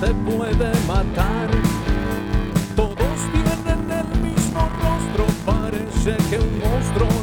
[0.00, 1.50] te puede matar.
[2.76, 7.17] Todos tienen el mismo rostro, parece que un monstruo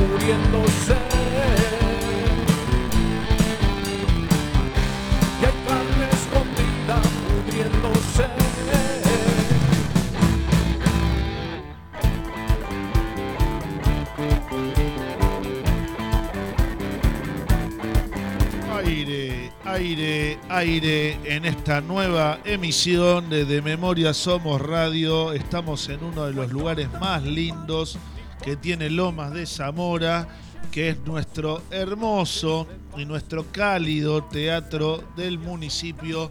[0.00, 0.96] muriéndose.
[5.40, 8.26] Y hay carne escondida pudriéndose.
[18.76, 25.32] Aire, aire, aire en esta nueva emisión de De Memoria Somos Radio.
[25.32, 27.98] Estamos en uno de los lugares más lindos
[28.42, 30.28] que tiene Lomas de Zamora,
[30.70, 36.30] que es nuestro hermoso y nuestro cálido teatro del municipio,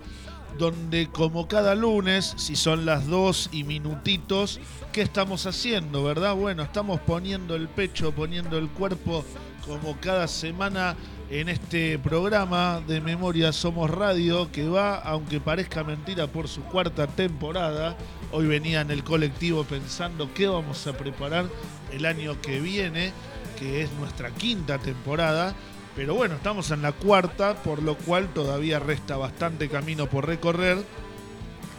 [0.57, 4.59] donde como cada lunes, si son las dos y minutitos,
[4.91, 6.35] ¿qué estamos haciendo, verdad?
[6.35, 9.23] Bueno, estamos poniendo el pecho, poniendo el cuerpo
[9.65, 10.95] como cada semana
[11.29, 17.05] en este programa de Memoria Somos Radio que va, aunque parezca mentira, por su cuarta
[17.05, 17.95] temporada.
[18.31, 21.45] Hoy venía en el colectivo pensando qué vamos a preparar
[21.91, 23.11] el año que viene,
[23.59, 25.53] que es nuestra quinta temporada.
[25.95, 30.77] Pero bueno, estamos en la cuarta, por lo cual todavía resta bastante camino por recorrer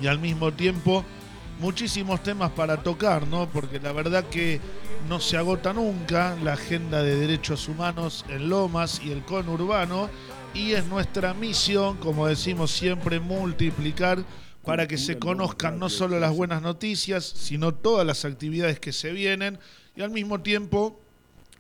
[0.01, 1.05] y al mismo tiempo
[1.61, 3.49] muchísimos temas para tocar, ¿no?
[3.51, 4.61] Porque la verdad que
[5.09, 10.09] no se agota nunca la agenda de derechos humanos en Lomas y el conurbano
[10.55, 14.25] y es nuestra misión, como decimos siempre, multiplicar
[14.65, 19.13] para que se conozcan no solo las buenas noticias, sino todas las actividades que se
[19.13, 19.59] vienen
[19.97, 20.99] y al mismo tiempo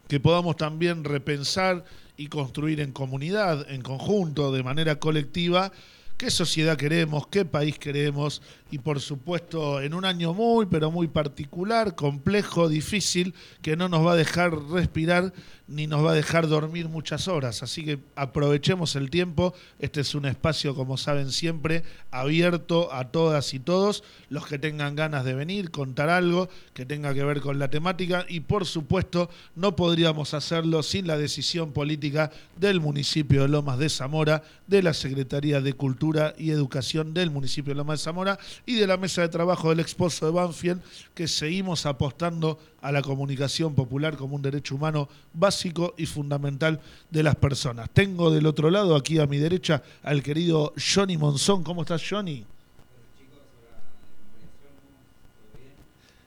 [0.09, 1.85] que podamos también repensar
[2.17, 5.73] y construir en comunidad, en conjunto, de manera colectiva,
[6.21, 11.09] qué sociedad queremos, qué país queremos y por supuesto en un año muy pero muy
[11.09, 15.33] particular, complejo, difícil, que no nos va a dejar respirar
[15.71, 17.63] ni nos va a dejar dormir muchas horas.
[17.63, 19.55] Así que aprovechemos el tiempo.
[19.79, 24.03] Este es un espacio, como saben siempre, abierto a todas y todos.
[24.29, 28.27] Los que tengan ganas de venir, contar algo que tenga que ver con la temática.
[28.29, 33.89] Y por supuesto, no podríamos hacerlo sin la decisión política del municipio de Lomas de
[33.89, 38.75] Zamora, de la Secretaría de Cultura y Educación del municipio de Lomas de Zamora y
[38.75, 40.83] de la mesa de trabajo del exposo de Banfield,
[41.15, 46.81] que seguimos apostando a la comunicación popular como un derecho humano básico y fundamental
[47.11, 47.91] de las personas.
[47.91, 51.63] Tengo del otro lado, aquí a mi derecha, al querido Johnny Monzón.
[51.63, 52.45] ¿Cómo estás, Johnny?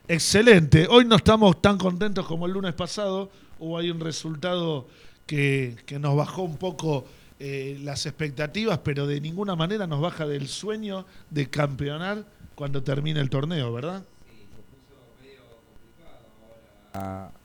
[0.08, 0.88] Excelente.
[0.90, 3.31] Hoy no estamos tan contentos como el lunes pasado.
[3.59, 4.88] Hubo ahí un resultado
[5.25, 7.06] que, que nos bajó un poco
[7.40, 12.25] eh, las expectativas, pero de ninguna manera nos baja del sueño de campeonar
[12.56, 14.03] cuando termine el torneo, ¿verdad?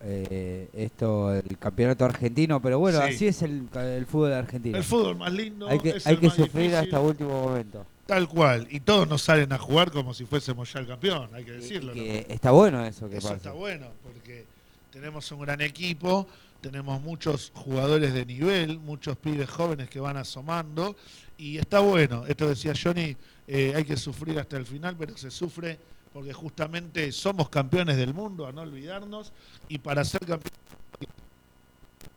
[0.03, 3.15] Eh, esto, el campeonato argentino, pero bueno, Sí.
[3.15, 4.77] así es el, el fútbol argentino.
[4.77, 5.69] El fútbol más lindo.
[5.69, 7.87] hay que, es hay el que más sufrir difícil, hasta último momento.
[8.07, 8.67] Tal cual.
[8.71, 11.93] Y todos nos salen a jugar como si fuésemos ya el campeón, hay que decirlo.
[11.93, 13.37] Que está bueno eso que Eso pasa.
[13.37, 14.45] está bueno, porque
[14.91, 16.27] tenemos un gran equipo,
[16.61, 20.97] tenemos muchos jugadores de nivel, muchos pibes jóvenes que van asomando,
[21.39, 22.25] y está bueno.
[22.27, 23.17] Esto decía Johnny,
[23.47, 25.79] eh, hay que sufrir hasta el final, pero se sufre
[26.13, 29.33] porque justamente somos campeones del mundo, a no olvidarnos,
[29.69, 30.59] y para ser campeones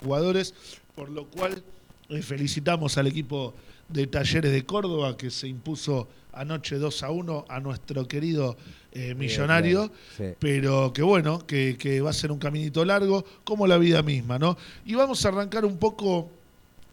[0.03, 0.53] jugadores,
[0.95, 1.63] por lo cual
[2.09, 3.53] eh, felicitamos al equipo
[3.89, 8.55] de Talleres de Córdoba que se impuso anoche 2 a 1 a nuestro querido
[8.93, 10.23] eh, millonario Sí.
[10.39, 14.39] pero que bueno, que, que va a ser un caminito largo, como la vida misma,
[14.39, 14.57] ¿no?
[14.85, 16.29] Y vamos a arrancar un poco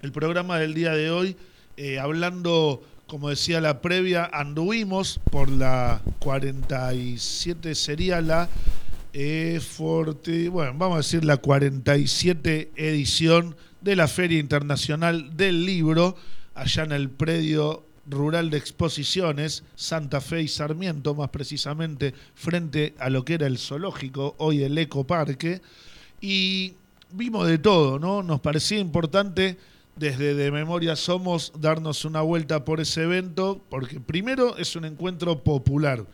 [0.03, 1.37] el programa del día de hoy,
[1.77, 8.51] eh, hablando, como decía la previa, anduvimos por la 47, sería la,
[9.15, 9.61] eh,
[10.53, 16.17] bueno, vamos a decir la 47 edición de la Feria Internacional del Libro,
[16.55, 23.09] allá en el predio rural de exposiciones, Santa Fe y Sarmiento, más precisamente frente a
[23.09, 25.63] lo que era el zoológico, hoy el ecoparque,
[26.21, 26.75] y
[27.13, 28.23] vimos de todo, ¿no?
[28.23, 29.57] Nos parecía importante
[29.99, 35.43] desde De Memoria Somos darnos una vuelta por ese evento, porque primero es un encuentro
[35.43, 36.07] popular,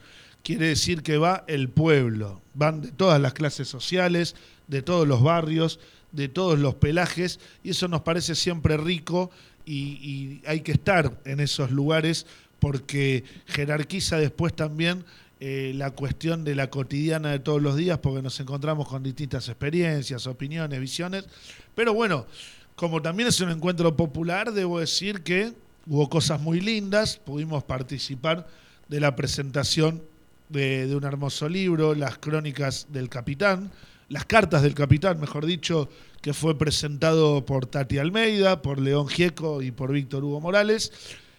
[0.42, 4.34] quiere decir que va el pueblo, van de todas las clases sociales,
[4.66, 5.78] de todos los barrios,
[6.12, 9.30] de todos los pelajes y eso nos parece siempre rico
[9.66, 12.26] y, hay que estar en esos lugares
[12.60, 15.04] porque jerarquiza después también
[15.40, 19.48] eh, la cuestión de la cotidiana de todos los días porque nos encontramos con distintas
[19.48, 21.26] experiencias, opiniones, visiones.
[21.74, 22.26] Pero bueno,
[22.76, 25.52] como también es un encuentro popular, debo decir que
[25.86, 28.46] hubo cosas muy lindas, pudimos participar
[28.88, 30.02] de la presentación
[30.48, 33.70] de, un hermoso libro, Las Crónicas del Capitán,
[34.08, 35.88] las cartas del capitán, mejor dicho,
[36.20, 40.92] que fue presentado por Tati Almeida, por León Gieco y por Víctor Hugo Morales.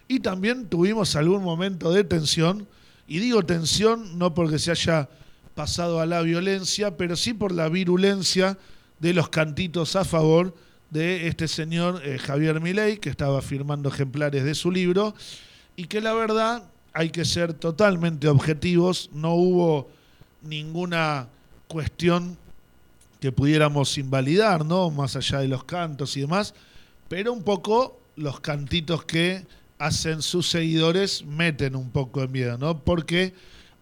[0.07, 2.67] Y también tuvimos algún momento de tensión,
[3.07, 5.09] y digo tensión no porque se haya
[5.53, 8.57] pasado a la violencia, pero sí por la virulencia
[8.99, 10.55] de los cantitos a favor
[10.89, 15.13] de este señor eh, Javier Milei, que estaba firmando ejemplares de su libro,
[15.75, 19.89] y que la verdad hay que ser totalmente objetivos, no hubo
[20.41, 21.27] ninguna
[21.67, 22.37] cuestión
[23.19, 24.89] que pudiéramos invalidar, ¿no?
[24.91, 26.53] Más allá de los cantos y demás,
[27.09, 29.45] pero un poco los cantitos que
[29.77, 32.79] hacen sus seguidores meten un poco de miedo, ¿no?
[32.79, 33.33] Porque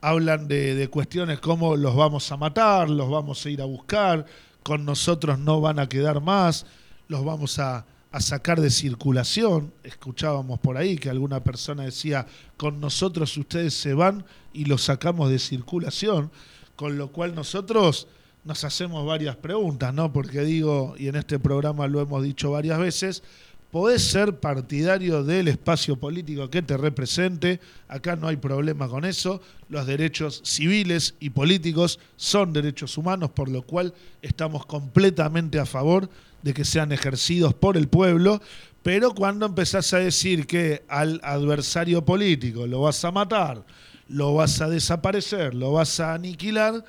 [0.01, 4.25] hablan de, cuestiones como los vamos a matar, los vamos a ir a buscar,
[4.61, 6.65] con nosotros no van a quedar más,
[7.13, 7.85] los vamos a,
[8.19, 9.71] sacar de circulación.
[9.83, 12.25] Escuchábamos por ahí que alguna persona decía,
[12.57, 16.31] con nosotros ustedes se van y los sacamos de circulación,
[16.75, 18.07] con lo cual nosotros
[18.43, 20.11] nos hacemos varias preguntas, ¿no?
[20.11, 23.23] Porque digo, y en este programa lo hemos dicho varias veces,
[23.71, 29.41] podés ser partidario del espacio político que te represente, acá no hay problema con eso,
[29.69, 36.09] los derechos civiles y políticos son derechos humanos, por lo cual estamos completamente a favor
[36.43, 38.41] de que sean ejercidos por el pueblo,
[38.83, 43.65] pero cuando empezás a decir que al adversario político lo vas a matar,
[44.09, 46.83] lo vas a desaparecer, lo vas a aniquilar,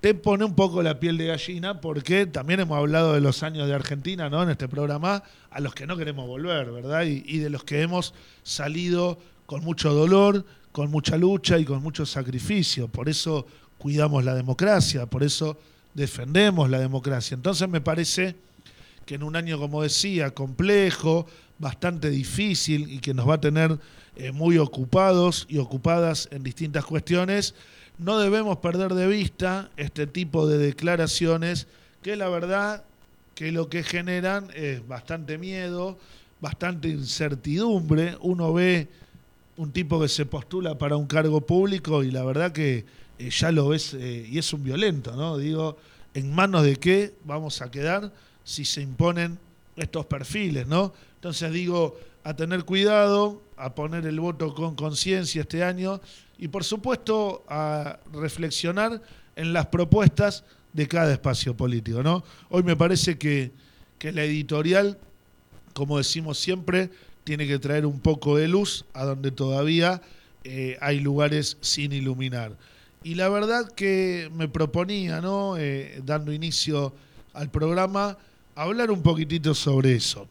[0.00, 3.68] te pone un poco la piel de gallina porque también hemos hablado de los años
[3.68, 4.42] de Argentina, ¿no?
[4.42, 7.04] En este programa, a los que no queremos volver, ¿verdad?
[7.04, 8.12] Y, de los que hemos
[8.42, 12.88] salido con mucho dolor, con mucha lucha y con mucho sacrificio.
[12.88, 13.46] Por eso
[13.78, 15.56] cuidamos la democracia, por eso
[15.94, 17.36] defendemos la democracia.
[17.36, 18.34] Entonces me parece
[19.06, 21.26] que en un año, como decía, complejo,
[21.58, 23.78] bastante difícil y que nos va a tener
[24.16, 27.54] eh, muy ocupados y ocupadas en distintas cuestiones,
[27.98, 31.66] no debemos perder de vista este tipo de declaraciones
[32.02, 32.84] que la verdad
[33.34, 35.98] que lo que generan es bastante miedo,
[36.40, 38.16] bastante incertidumbre.
[38.20, 38.88] Uno ve
[39.56, 42.84] un tipo que se postula para un cargo público y la verdad que
[43.18, 45.38] eh, ya lo ves eh, y es un violento, ¿no?
[45.38, 45.76] Digo,
[46.14, 48.12] ¿en manos de qué vamos a quedar
[48.44, 49.38] si se imponen
[49.76, 50.92] estos perfiles, ¿no?
[51.16, 56.00] Entonces digo, a tener cuidado, a poner el voto con conciencia este año
[56.38, 59.00] y por supuesto a reflexionar
[59.36, 62.02] en las propuestas de cada espacio político.
[62.02, 62.24] ¿no?
[62.48, 63.52] Hoy me parece que,
[64.00, 64.98] la editorial,
[65.74, 66.90] como decimos siempre,
[67.22, 70.02] tiene que traer un poco de luz a donde todavía
[70.42, 72.56] eh, hay lugares sin iluminar.
[73.04, 75.56] Y la verdad que me proponía, ¿no?
[75.56, 76.92] Eh, dando inicio
[77.32, 78.18] al programa,
[78.54, 80.28] hablar un poquitito sobre eso.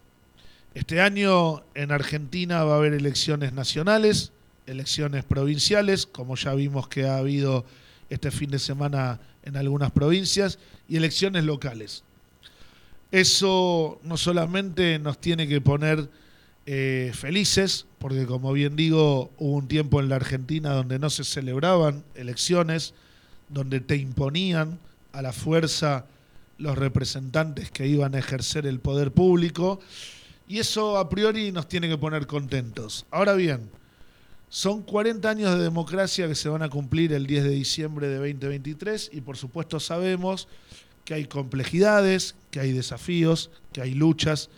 [0.74, 4.32] Este año en Argentina va a haber elecciones nacionales,
[4.66, 7.64] elecciones provinciales, como ya vimos que ha habido
[8.08, 12.04] este fin de semana en algunas provincias, y elecciones locales.
[13.10, 16.08] Eso no solamente nos tiene que poner
[16.64, 21.24] eh, felices, porque como bien digo, hubo un tiempo en la Argentina donde no se
[21.24, 22.94] celebraban elecciones,
[23.48, 24.78] donde te imponían
[25.12, 26.06] a la fuerza
[26.58, 29.80] los representantes que iban a ejercer el poder público,
[30.48, 33.06] y eso a priori nos tiene que poner contentos.
[33.10, 33.70] Ahora bien,
[34.48, 38.16] son 40 años de democracia que se van a cumplir el 10 de diciembre de
[38.16, 40.46] 2023 y por supuesto sabemos
[41.06, 44.50] que hay complejidades, que hay desafíos, que hay luchas,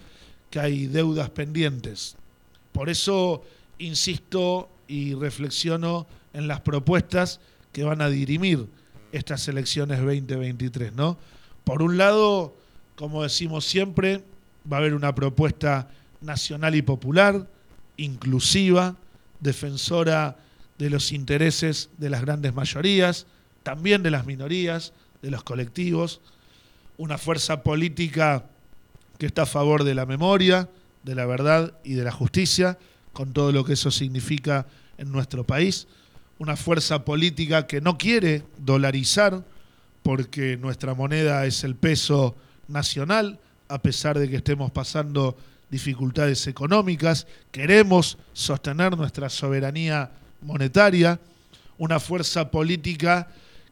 [0.50, 2.16] que hay deudas pendientes.
[2.72, 3.44] Por eso
[3.78, 7.38] insisto y reflexiono en las propuestas
[7.72, 8.66] que van a dirimir
[9.12, 11.16] estas elecciones 2023, ¿no?
[11.64, 12.54] Por un lado,
[12.94, 14.22] como decimos siempre,
[14.70, 15.88] va a haber una propuesta
[16.20, 17.48] nacional y popular,
[17.96, 18.96] inclusiva,
[19.40, 20.36] defensora
[20.78, 23.26] de los intereses de las grandes mayorías,
[23.62, 24.92] también de las minorías,
[25.22, 26.20] de los colectivos,
[26.98, 28.44] una fuerza política
[29.18, 30.68] que está a favor de la memoria,
[31.02, 32.78] de la verdad y de la justicia,
[33.12, 34.66] con todo lo que eso significa
[34.98, 35.86] en nuestro país,
[36.38, 39.44] una fuerza política que no quiere dolarizar
[40.04, 42.36] porque nuestra moneda es el peso
[42.68, 45.34] nacional, a pesar de que estemos pasando
[45.70, 50.10] dificultades económicas, queremos sostener nuestra soberanía
[50.42, 51.18] monetaria,
[51.78, 53.28] una fuerza política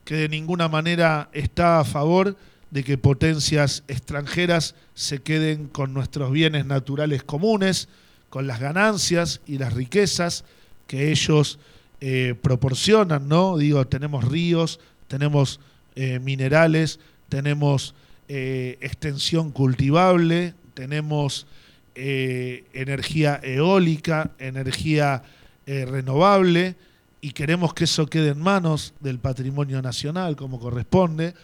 [0.06, 2.34] que de ninguna manera está a favor
[2.70, 7.90] de que potencias extranjeras se queden con nuestros bienes naturales comunes,
[8.30, 10.46] con las ganancias y las riquezas
[10.86, 11.58] que ellos
[12.00, 13.58] eh, proporcionan, ¿no?
[13.58, 15.60] Digo, tenemos ríos, tenemos
[15.94, 17.94] eh, minerales, tenemos
[18.28, 21.46] eh, extensión cultivable, tenemos
[21.94, 25.22] energía eólica, energía
[25.66, 26.74] renovable,
[27.20, 31.34] y queremos que eso quede en manos del patrimonio nacional como corresponde.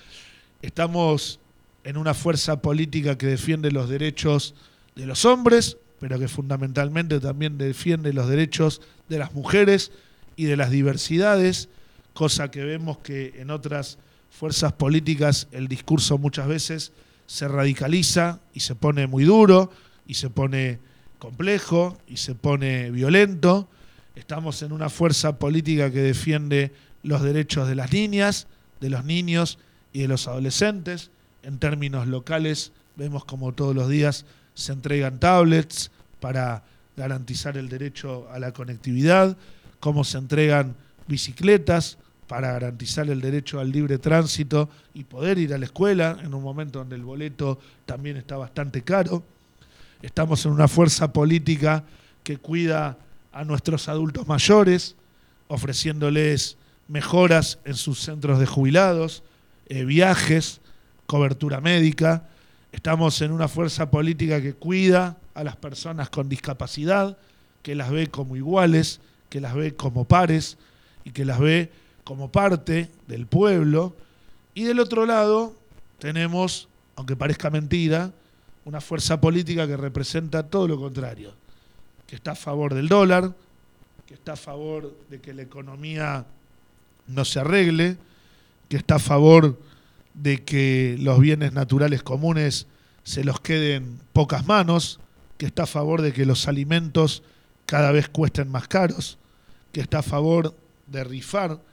[0.61, 1.39] Estamos
[1.85, 4.55] en una fuerza política que defiende los derechos
[4.97, 9.93] de los hombres, pero que fundamentalmente también defiende los derechos de las mujeres
[10.35, 11.69] y de las diversidades,
[12.13, 13.99] cosa que vemos que en otras
[14.39, 16.93] fuerzas políticas el discurso muchas veces
[17.27, 19.73] se radicaliza y se pone muy duro
[20.07, 20.79] y se pone
[21.19, 23.69] complejo y se pone violento.
[24.15, 28.47] Estamos en una fuerza política que defiende los derechos de las niñas,
[28.81, 29.59] de los niños
[29.93, 31.11] y de los adolescentes.
[31.43, 35.91] En términos locales vemos como todos los días se entregan tablets
[36.21, 36.63] para
[36.97, 39.37] garantizar el derecho a la conectividad,
[39.81, 40.77] cómo se entregan
[41.09, 46.35] bicicletas para garantizar el derecho al libre tránsito y poder ir a la escuela en
[46.35, 49.25] un momento donde el boleto también está bastante caro.
[50.03, 51.83] Estamos en una fuerza política
[52.23, 52.99] que cuida
[53.33, 54.95] a nuestros adultos mayores,
[55.49, 56.57] ofreciéndoles
[56.87, 59.25] mejoras en sus centros de jubilados,
[59.69, 60.61] eh, viajes,
[61.07, 62.29] cobertura médica,
[62.71, 67.17] Estamos en una fuerza política que cuida a las personas con discapacidad,
[67.63, 70.59] que las ve como iguales, que las ve como pares
[71.05, 71.73] y que las ve
[72.09, 73.95] como parte del pueblo.
[74.55, 75.55] Y del otro lado
[75.99, 78.13] tenemos, aunque parezca mentira,
[78.65, 81.35] una fuerza política que representa todo lo contrario,
[82.07, 83.35] que está a favor del dólar,
[84.07, 86.25] que está a favor de que la economía
[87.09, 87.99] no se arregle,
[88.71, 89.61] que está a favor
[90.15, 92.69] de que los bienes naturales comunes
[93.05, 94.99] se los queden pocas manos,
[95.37, 97.23] que está a favor de que los alimentos
[97.67, 99.19] cada vez cuesten más caros,
[99.73, 100.55] que está a favor
[100.87, 101.68] de rifar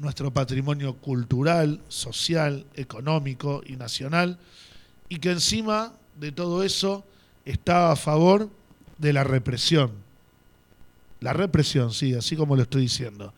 [0.00, 4.38] nuestro patrimonio cultural, social, económico y nacional,
[5.10, 7.04] y que encima de todo eso
[7.44, 8.48] está a favor
[8.96, 9.92] de la represión.
[11.20, 13.34] La represión, sí, así como lo estoy diciendo.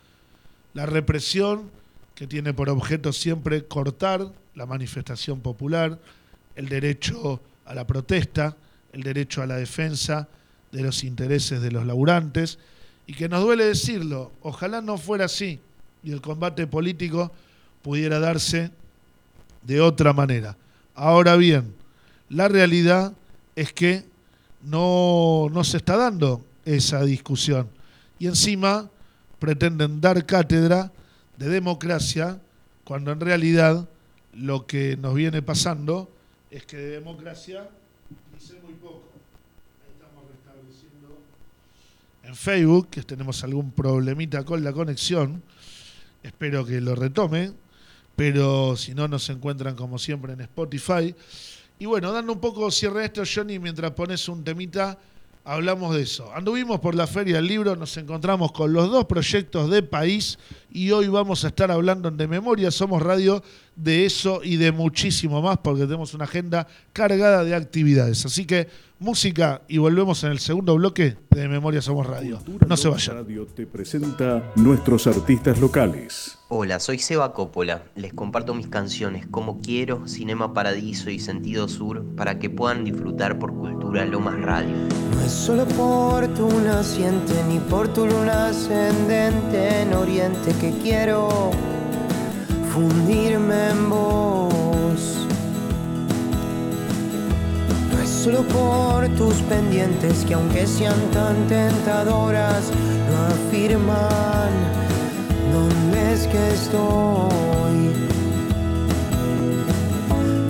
[0.73, 1.69] La represión
[2.14, 5.99] que tiene por objeto siempre cortar la manifestación popular,
[6.54, 8.57] el derecho a la protesta,
[8.92, 10.28] el derecho a la defensa
[10.71, 12.61] de los intereses de los laburantes,
[13.04, 15.59] y que nos duele decirlo, ojalá no fuera así
[16.02, 17.30] y el combate político
[17.82, 18.71] pudiera darse
[19.62, 20.56] de otra manera.
[20.94, 21.75] Ahora bien,
[22.28, 23.12] la realidad
[23.56, 24.04] es que
[24.62, 27.68] no, no se está dando esa discusión
[28.18, 28.88] y encima
[29.38, 30.92] pretenden dar cátedra
[31.37, 32.40] de democracia
[32.85, 33.88] cuando en realidad
[34.32, 36.09] lo que nos viene pasando
[36.50, 37.68] es que de democracia
[38.32, 39.02] dice muy poco.
[39.92, 41.18] Estamos restableciendo
[42.23, 45.42] en Facebook, que tenemos algún problemita con la conexión.
[46.23, 47.52] Espero que lo retome,
[48.17, 51.14] pero si no nos encuentran como siempre en Spotify.
[51.79, 54.99] Y bueno, dando un poco cierre a esto, Johnny, mientras pones un temita
[55.45, 56.33] hablamos de eso.
[56.35, 60.38] Anduvimos por la Feria del Libro, nos encontramos con los dos proyectos de país
[60.71, 63.43] y hoy vamos a estar hablando De Memoria Somos Radio
[63.76, 68.25] de eso y de muchísimo más porque tenemos una agenda cargada de actividades.
[68.26, 72.38] Así que música y volvemos en el segundo bloque de Memoria Somos Radio.
[72.67, 73.17] No se vayan.
[73.17, 76.38] Radio te presenta nuestros artistas locales.
[76.49, 77.83] Hola, soy Seba Coppola.
[77.97, 83.38] Les comparto mis canciones Como Quiero, Cinema Paradiso y Sentido Sur para que puedan disfrutar
[83.38, 84.76] por Cultura Lomas Radio.
[85.14, 91.50] No es solo por tu naciente ni por tu luna ascendente en Oriente que quiero
[92.73, 95.26] fundirme en vos.
[97.93, 102.71] No es solo por tus pendientes que aunque sean tan tentadoras,
[103.11, 104.52] no afirman
[105.52, 107.93] ¿Dónde es que estoy?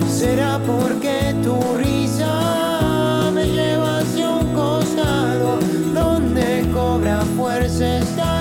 [0.07, 5.59] ¿Será porque tu risa me lleva hacia un costado
[5.93, 8.32] donde cobra fuerza esta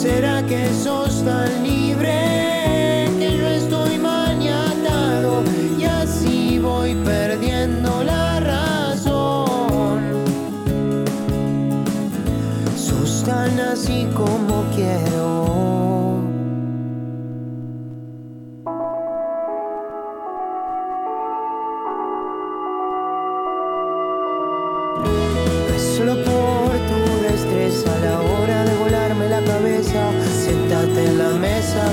[0.00, 1.57] ¿Será que sos tan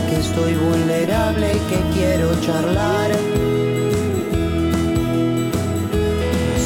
[0.09, 3.11] que estoy vulnerable y que quiero charlar.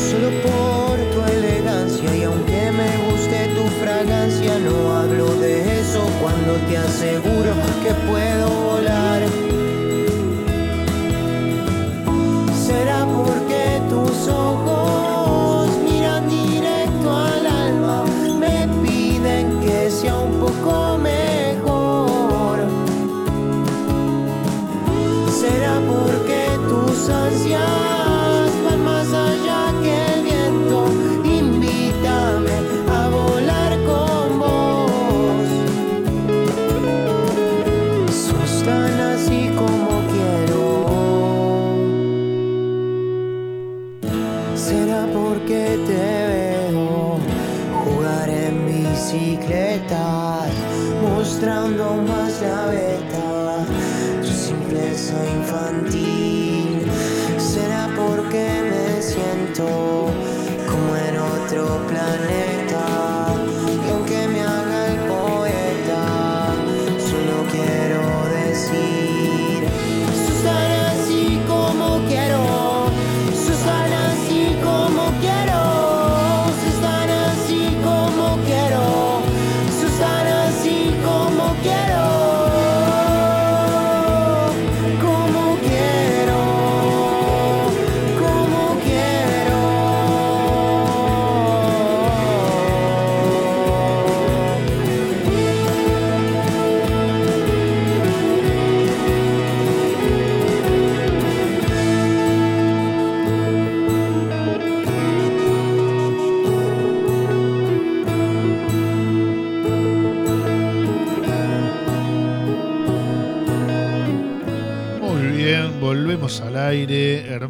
[0.10, 6.54] Solo por tu elegancia y aunque me guste tu fragancia, no hablo de eso cuando
[6.68, 7.52] te aseguro
[7.84, 9.29] que puedo volar.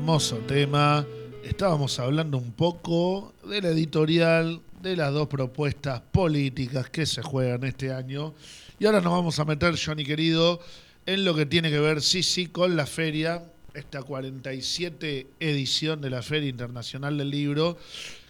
[0.10, 1.06] Hermoso tema.
[1.44, 7.64] Estábamos hablando un poco de la editorial, de las dos propuestas políticas que se juegan
[7.64, 8.34] este año.
[8.80, 10.62] Y ahora nos vamos a meter, Johnny querido,
[11.06, 13.44] en lo que tiene que ver, sí, sí, con la feria,
[13.76, 17.78] esta 47 edición de la Feria Internacional del Libro,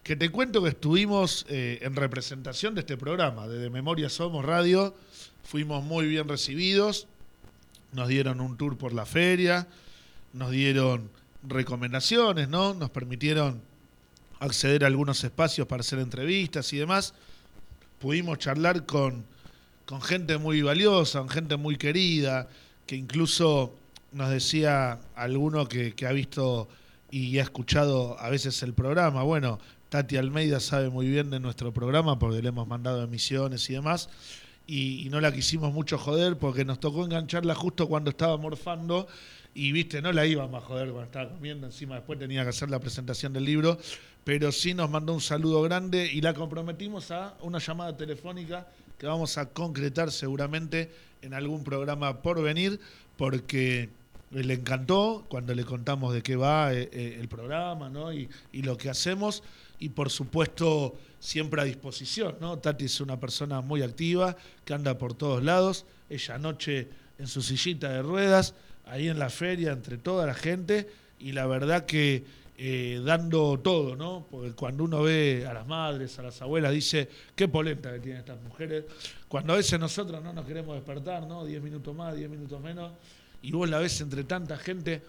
[0.03, 4.43] que te cuento que estuvimos eh, en representación de este programa, de De Memoria Somos
[4.43, 4.93] Radio,
[5.45, 7.07] fuimos muy bien recibidos,
[7.93, 9.65] nos dieron un tour por la feria,
[10.33, 11.09] nos dieron
[11.43, 12.73] recomendaciones, ¿no?
[12.73, 13.61] Nos permitieron
[14.39, 17.13] acceder a algunos espacios para hacer entrevistas y demás.
[17.99, 19.25] Pudimos charlar con,
[19.85, 22.47] con gente muy valiosa, con gente muy querida,
[22.85, 23.73] que incluso
[24.11, 26.67] nos decía alguno que, que ha visto
[27.11, 29.23] y ha escuchado a veces el programa.
[29.23, 33.73] Bueno, Tati Almeida sabe muy bien de nuestro programa porque le hemos mandado emisiones y
[33.73, 34.09] demás
[34.67, 39.07] y, y no la quisimos mucho joder porque nos tocó engancharla justo cuando estaba morfando
[39.53, 42.69] y viste, no la íbamos a joder cuando estaba comiendo, encima después tenía que hacer
[42.69, 43.77] la presentación del libro,
[44.23, 49.07] pero sí nos mandó un saludo grande y la comprometimos a una llamada telefónica que
[49.07, 52.79] vamos a concretar seguramente en algún programa por venir
[53.17, 53.89] porque
[54.31, 58.13] le encantó cuando le contamos de qué va eh, eh, el programa ¿no?
[58.13, 59.41] y, y lo que hacemos
[59.79, 62.59] y por supuesto siempre a disposición, ¿no?
[62.59, 64.35] Tati es una persona muy activa,
[64.65, 68.55] que anda por todos lados, ella anoche en su sillita de ruedas,
[68.89, 70.87] ahí en la feria, entre toda la gente,
[71.19, 72.23] y la verdad que
[72.57, 74.27] eh, dando todo, ¿no?
[74.29, 78.19] Porque cuando uno ve a las madres, a las abuelas, dice, qué polenta que tienen
[78.19, 78.83] estas mujeres,
[79.29, 81.45] cuando a veces nosotros no nos queremos despertar, ¿no?
[81.45, 82.91] Diez minutos más, diez minutos menos,
[83.41, 85.01] y vos la ves entre tanta gente,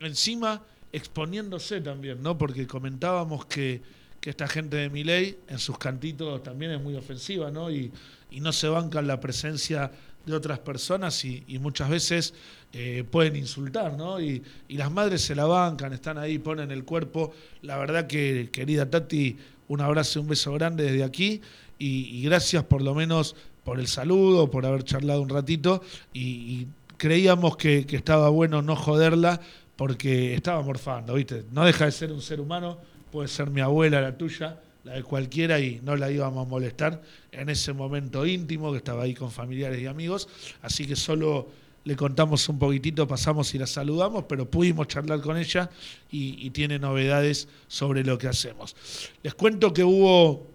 [0.00, 2.36] encima exponiéndose también, ¿no?
[2.36, 3.80] Porque comentábamos que,
[4.20, 7.70] que esta gente de Miley en sus cantitos también es muy ofensiva, ¿no?
[7.70, 7.90] Y,
[8.32, 9.90] no se bancan la presencia
[10.26, 12.34] de otras personas y muchas veces
[12.72, 14.20] eh, pueden insultar, ¿no?
[14.20, 17.32] Y, las madres se la bancan, están ahí, ponen el cuerpo.
[17.62, 19.36] La verdad que, querida Tati,
[19.68, 21.40] un abrazo y un beso grande desde aquí
[21.78, 27.56] y, gracias por lo menos por el saludo, por haber charlado un ratito y, creíamos
[27.56, 29.40] que estaba bueno no joderla
[29.78, 31.44] porque estaba morfando, ¿viste?
[31.52, 32.78] No deja de ser un ser humano,
[33.12, 37.00] puede ser mi abuela, la tuya, la de cualquiera, y no la íbamos a molestar
[37.30, 40.28] en ese momento íntimo que estaba ahí con familiares y amigos.
[40.62, 41.48] Así que solo
[41.84, 45.70] le contamos un poquitito, pasamos y la saludamos, pero pudimos charlar con ella
[46.10, 48.76] y, tiene novedades sobre lo que hacemos.
[49.22, 50.46] Les cuento que hubo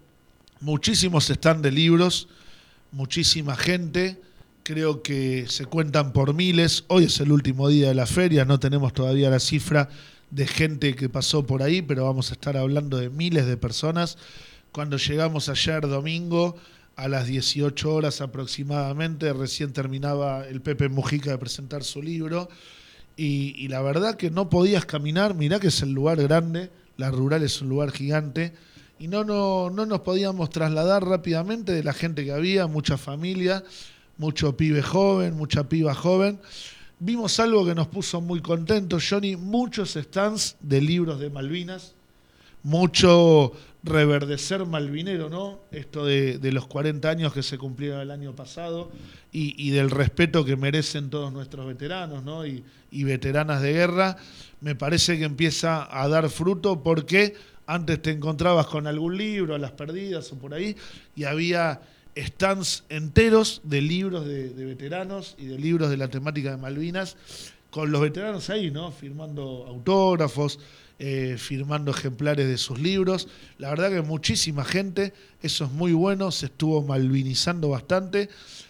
[0.60, 2.28] muchísimos stand de libros,
[2.92, 4.20] muchísima gente
[4.62, 6.84] creo que se cuentan por miles.
[6.88, 9.88] Hoy es el último día de la feria, no tenemos todavía la cifra
[10.30, 14.18] de gente que pasó por ahí, pero vamos a estar hablando de miles de personas.
[14.72, 16.56] Cuando llegamos ayer domingo
[16.96, 22.48] a las 18 horas aproximadamente, recién terminaba el Pepe Mujica de presentar su libro,
[23.16, 27.42] y, la verdad que no podías caminar, mirá que es el lugar grande, la rural
[27.42, 28.52] es un lugar gigante,
[28.98, 33.64] y no, no, no nos podíamos trasladar rápidamente de la gente que había, mucha familia,
[34.18, 36.38] mucho pibe joven, mucha piba joven.
[37.00, 41.94] Vimos algo que nos puso muy contentos, Johnny, muchos stands de libros de Malvinas,
[42.62, 43.52] mucho
[43.84, 45.60] reverdecer malvinero, ¿no?
[45.70, 48.90] Esto de, de los 40 años que se cumplieron el año pasado
[49.36, 52.46] y, del respeto que merecen todos nuestros veteranos, ¿no?
[52.46, 54.16] Y, veteranas de guerra,
[54.60, 57.34] me parece que empieza a dar fruto porque
[57.66, 60.76] antes te encontrabas con algún libro, las perdidas o por ahí,
[61.16, 61.80] y había
[62.16, 67.16] stands enteros de libros de, de veteranos y de libros de la temática de Malvinas,
[67.70, 68.92] con los veteranos ahí, ¿no?
[68.92, 70.60] Firmando autógrafos,
[71.00, 73.26] eh, firmando ejemplares de sus libros.
[73.58, 78.28] La verdad que muchísima gente, eso es muy bueno, se estuvo malvinizando bastante.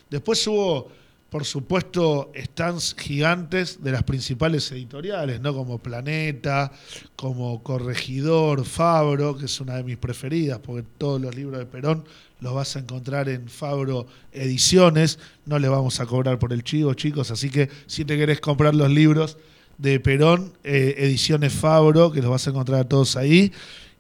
[0.09, 0.89] Después hubo,
[1.29, 5.53] por supuesto, stands gigantes de las principales editoriales, ¿no?
[5.53, 6.73] Como Planeta,
[7.15, 12.05] como Corregidor, Fabro, que es una de mis preferidas, porque todos los libros de Perón
[12.41, 15.19] los vas a encontrar en Fabro Ediciones.
[15.45, 18.75] No le vamos a cobrar por el chivo, chicos, así que si te querés comprar
[18.75, 19.37] los libros
[19.79, 23.53] de Perón, eh, Ediciones Fabro, que los vas a encontrar a todos ahí.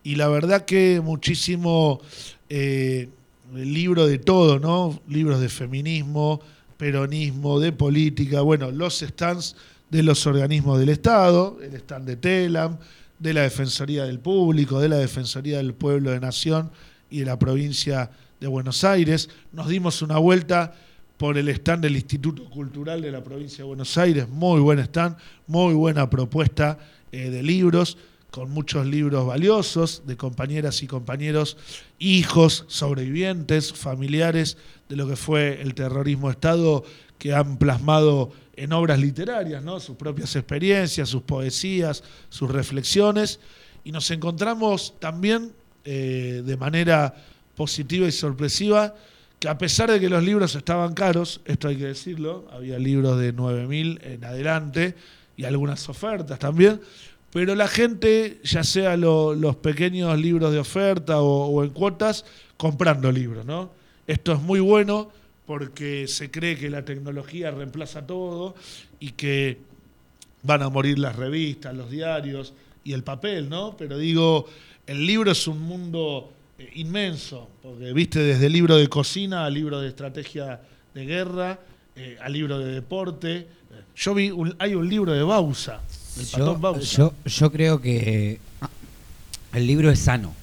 [0.03, 2.01] Y la verdad que muchísimo
[2.49, 3.09] eh,
[3.55, 5.01] libro de todo, ¿no?
[5.09, 6.41] Libros de feminismo,
[6.77, 9.57] peronismo, de política, bueno, los stands
[9.91, 12.79] de los organismos del Estado, el stand de TELAM,
[13.19, 16.71] de la Defensoría del Público, de la Defensoría del Pueblo de Nación
[17.11, 18.11] y de la provincia
[18.41, 19.31] de Buenos Aires.
[19.53, 20.75] Nos dimos una vuelta
[21.25, 25.17] por el stand del Instituto Cultural de la provincia de Buenos Aires, muy buen stand,
[25.47, 26.77] muy buena propuesta
[27.13, 27.97] eh, de libros,
[28.31, 31.57] con muchos libros valiosos de compañeras y compañeros,
[31.99, 34.59] hijos, sobrevivientes, familiares
[34.91, 36.85] de lo que fue el terrorismo Estado,
[37.17, 39.81] que han plasmado en obras literarias, ¿no?
[39.81, 43.41] sus propias experiencias, sus poesías, sus reflexiones,
[43.83, 45.55] y nos encontramos también
[45.87, 47.15] eh, de manera
[47.57, 48.95] positiva y sorpresiva
[49.39, 53.19] que a pesar de que los libros estaban caros, esto hay que decirlo, había libros
[53.19, 54.95] de 9.000 en adelante
[55.37, 56.81] y algunas ofertas también,
[57.33, 62.25] pero la gente, ya sea lo, los pequeños libros de oferta o, o, en cuotas,
[62.57, 63.71] comprando libros, ¿no?
[64.07, 65.11] Esto es muy bueno
[65.45, 68.55] porque se cree que la tecnología reemplaza todo
[69.01, 69.59] y que
[70.45, 73.77] van a morir las revistas, los diarios y el papel, ¿no?
[73.77, 74.47] Pero digo,
[74.87, 76.31] el libro es un mundo
[76.75, 80.61] inmenso, porque viste desde libro de cocina a libro de estrategia
[80.95, 81.59] de guerra,
[81.97, 83.47] eh, a libro de deporte.
[83.97, 85.81] Yo vi, un, hay un libro de Bausa,
[86.19, 86.97] el Yo, patón Bausa.
[86.97, 88.71] yo, yo creo que ah,
[89.53, 90.35] el libro es sano.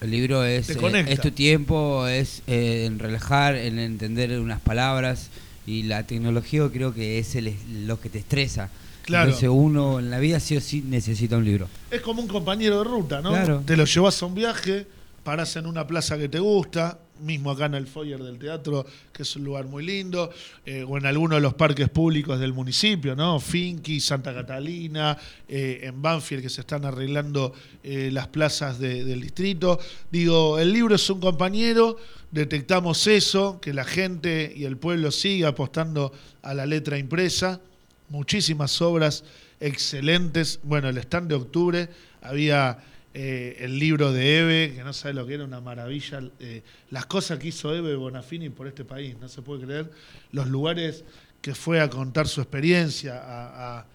[0.00, 5.28] El libro es, eh, es tu tiempo, es eh, en relajar, en entender unas palabras
[5.66, 7.56] y la tecnología creo que es el,
[7.86, 8.70] lo que te estresa.
[9.08, 9.24] Claro.
[9.30, 11.66] Entonces uno en la vida sí o sí necesita un libro.
[11.90, 13.30] Es como un compañero de ruta, ¿no?
[13.30, 13.62] Claro.
[13.66, 14.86] Te lo llevas a un viaje,
[15.24, 19.22] parás en una plaza que te gusta, mismo acá en el foyer del teatro, que
[19.24, 20.30] es un lugar muy lindo,
[20.64, 23.40] eh, o en alguno de los parques públicos del municipio, ¿no?
[23.40, 25.18] Finky, Santa Catalina,
[25.48, 29.80] eh, en Banfield, que se están arreglando eh, las plazas de- del distrito.
[30.12, 31.96] Digo, el libro es un compañero,
[32.30, 37.60] detectamos eso, que la gente y el pueblo sigue apostando a la letra impresa
[38.08, 39.24] muchísimas obras
[39.60, 40.60] excelentes.
[40.62, 41.88] Bueno, el stand de octubre
[42.22, 42.78] había
[43.14, 46.20] eh, el libro de Eve, que no sabe lo que era, una maravilla.
[46.40, 49.90] eh, las cosas que hizo Eve Bonafini por este país, no se puede creer.
[50.32, 51.04] Los lugares
[51.40, 53.86] que fue a contar su experiencia, a,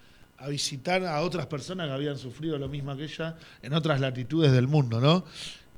[0.48, 4.68] visitar a otras personas que habían sufrido lo mismo que ella en otras latitudes del
[4.68, 5.24] mundo, ¿no?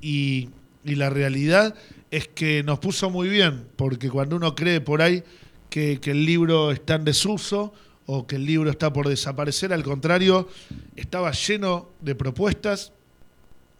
[0.00, 0.50] Y,
[0.82, 1.74] la realidad
[2.12, 5.24] es que nos puso muy bien, porque cuando uno cree por ahí
[5.68, 7.74] que el libro está en desuso
[8.06, 10.48] o que el libro está por desaparecer, al contrario,
[10.94, 12.92] estaba lleno de propuestas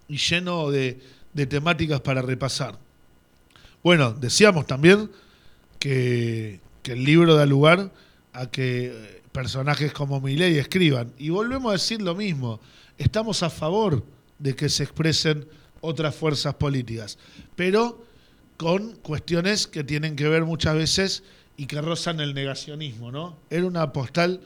[0.09, 1.01] y lleno de,
[1.33, 2.79] de temáticas para repasar.
[3.83, 5.11] Bueno, decíamos también
[5.79, 7.93] que, que el libro da lugar
[8.33, 11.13] a que personajes como Milei escriban.
[11.19, 12.59] Y volvemos a decir lo mismo,
[12.99, 14.03] estamos a favor
[14.39, 15.47] de que se expresen
[15.81, 17.19] otras fuerzas políticas,
[17.55, 18.05] pero
[18.57, 21.23] con cuestiones que tienen que ver muchas veces
[21.57, 23.37] y que rozan el negacionismo, ¿no?
[23.51, 24.41] Era una postal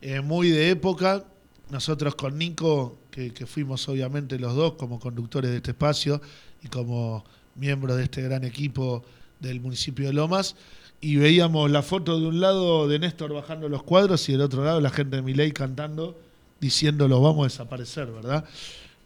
[0.00, 1.24] eh, muy de época.
[1.70, 6.20] Nosotros con Nico, que, fuimos obviamente los dos como conductores de este espacio
[6.62, 9.04] y como miembros de este gran equipo
[9.38, 10.56] del municipio de Lomas,
[11.00, 14.64] y veíamos la foto de un lado de Néstor bajando los cuadros y del otro
[14.64, 16.18] lado la gente de Milei cantando,
[16.60, 18.44] diciendo los vamos a desaparecer, ¿verdad?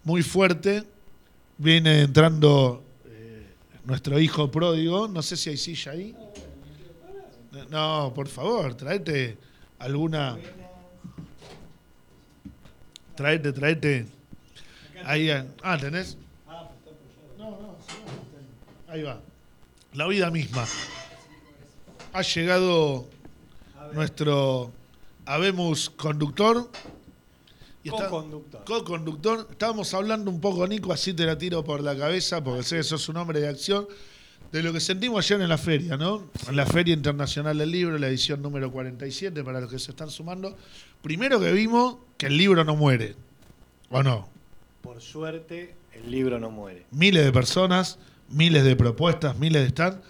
[0.03, 0.85] Muy fuerte,
[1.59, 3.47] viene entrando eh,
[3.85, 5.07] nuestro hijo pródigo.
[5.07, 6.17] No sé si hay silla ahí.
[7.71, 9.37] No, por favor, tráete
[9.79, 10.39] alguna.
[13.15, 14.07] Tráete, tráete.
[15.05, 16.17] Ahí, ah, ¿tenés?
[17.39, 17.77] No, no,
[18.89, 19.21] Ahí va.
[19.93, 20.67] La vida misma.
[22.13, 23.07] Ha llegado
[23.93, 24.73] nuestro
[25.27, 26.69] Habemos conductor.
[27.89, 28.65] Co-conductor.
[28.65, 29.49] Co-conductor.
[29.51, 32.83] Estábamos hablando un poco, Nico, así te la tiro por la cabeza, porque sé que
[32.83, 33.87] sos un hombre de acción,
[34.55, 36.31] de lo que sentimos ayer en la feria, ¿no?
[36.49, 40.11] En la Feria Internacional del Libro, la edición número 47, para los que se están
[40.11, 40.57] sumando.
[41.03, 43.17] Primero que vimos que el libro no muere,
[43.91, 44.29] ¿o no?
[44.81, 46.87] Por suerte, el libro no muere.
[46.93, 50.07] Miles de personas, miles de propuestas, miles de stands.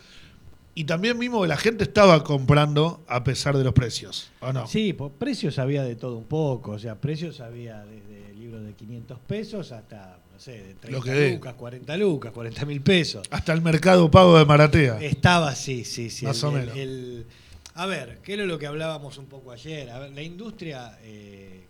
[0.74, 4.66] Y también vimos que la gente estaba comprando a pesar de los precios, ¿o no?
[4.66, 6.72] Sí, por precios había de todo un poco.
[6.72, 11.00] O sea, precios había desde libros de 500 pesos hasta, no sé, de 30 Lo
[11.02, 13.26] que lucas, 40 lucas, 40 mil pesos.
[13.30, 15.00] Hasta el mercado pago de Maratea.
[15.00, 16.26] Estaba así, sí, sí.
[16.26, 16.76] Más el- o menos.
[16.76, 17.26] el-
[17.74, 19.90] a ver, ¿qué era lo que hablábamos un poco ayer?
[19.90, 21.64] A ver, la industria eh,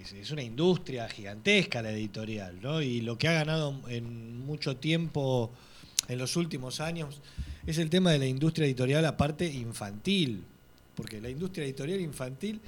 [0.00, 2.80] es, es una industria gigantesca, la editorial, ¿no?
[2.82, 5.50] Y lo que ha ganado en mucho tiempo,
[6.08, 7.20] en los últimos años,
[7.66, 10.44] es el tema de la industria editorial, aparte infantil.
[10.94, 12.60] Porque la industria editorial infantil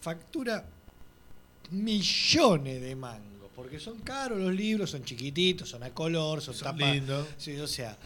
[0.00, 0.64] factura
[1.70, 3.29] millones de mangos.
[3.60, 7.26] Porque son caros los libros, son chiquititos, son a color, son, Son tapas-.
[7.36, 7.96] Sí, o sea,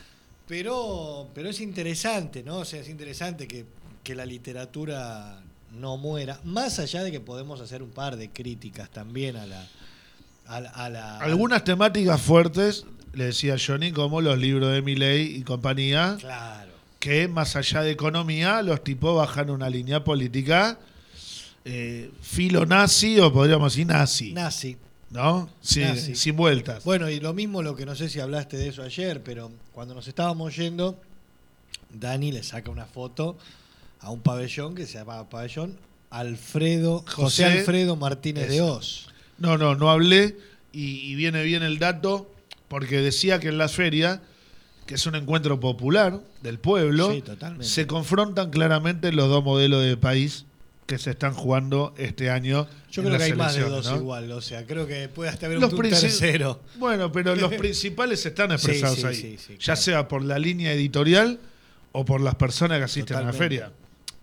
[0.48, 2.58] pero, pero es interesante, ¿no?
[2.58, 3.64] O sea, es interesante que,
[4.02, 5.40] que la literatura
[5.72, 9.66] no muera, más allá de que podemos hacer un par de críticas también a la...
[10.46, 15.36] A la, a la- Algunas temáticas fuertes, le decía Johnny, como los libros de Milley
[15.36, 16.72] y compañía, Claro.
[16.98, 20.78] que más allá de economía, los tipos bajan una línea política
[21.64, 24.76] eh, filo nazi o podríamos decir nazi, Nazi.
[25.14, 25.48] ¿No?
[25.62, 26.14] Sí, Nazi.
[26.16, 26.84] sin vueltas.
[26.84, 29.94] Bueno, y lo mismo lo que no sé si hablaste de eso ayer, pero cuando
[29.94, 31.00] nos estábamos yendo,
[31.90, 33.38] Dani le saca una foto
[34.00, 35.78] a un pabellón que se llama Pabellón
[36.10, 38.60] Alfredo, José, José- Alfredo Martínez de.
[38.60, 39.08] Oz.
[39.38, 40.36] No, no, no hablé
[40.72, 42.30] y, y viene bien el dato
[42.68, 44.20] porque decía que en la feria,
[44.86, 47.22] que es un encuentro popular del pueblo, Sí,
[47.60, 50.44] se confrontan claramente los dos modelos de país
[50.86, 52.66] que se están jugando este año.
[52.90, 53.96] Yo creo que hay más de dos ¿no?
[53.96, 56.60] igual, o sea, creo que puede hasta haber Los un, tercero.
[56.76, 59.14] Bueno, pero los principales están expresados sí, ahí.
[59.14, 59.80] sí, sí, ya claro.
[59.80, 61.40] sea por la línea editorial
[61.92, 63.72] o por las personas que asisten a la feria.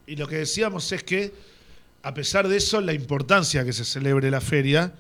[0.06, 1.34] Y lo que decíamos es que,
[2.04, 4.94] a pesar de eso, la importancia que se celebre la feria,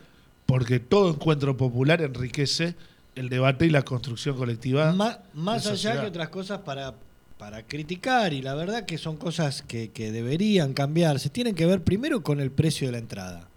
[0.45, 2.75] porque todo encuentro popular enriquece
[3.15, 4.93] el debate y la construcción colectiva.
[5.33, 6.95] Más allá que otras cosas para,
[7.41, 11.83] para criticar, y la verdad que son cosas que, que deberían cambiarse, tienen que ver
[11.83, 13.47] primero con el precio de la entrada.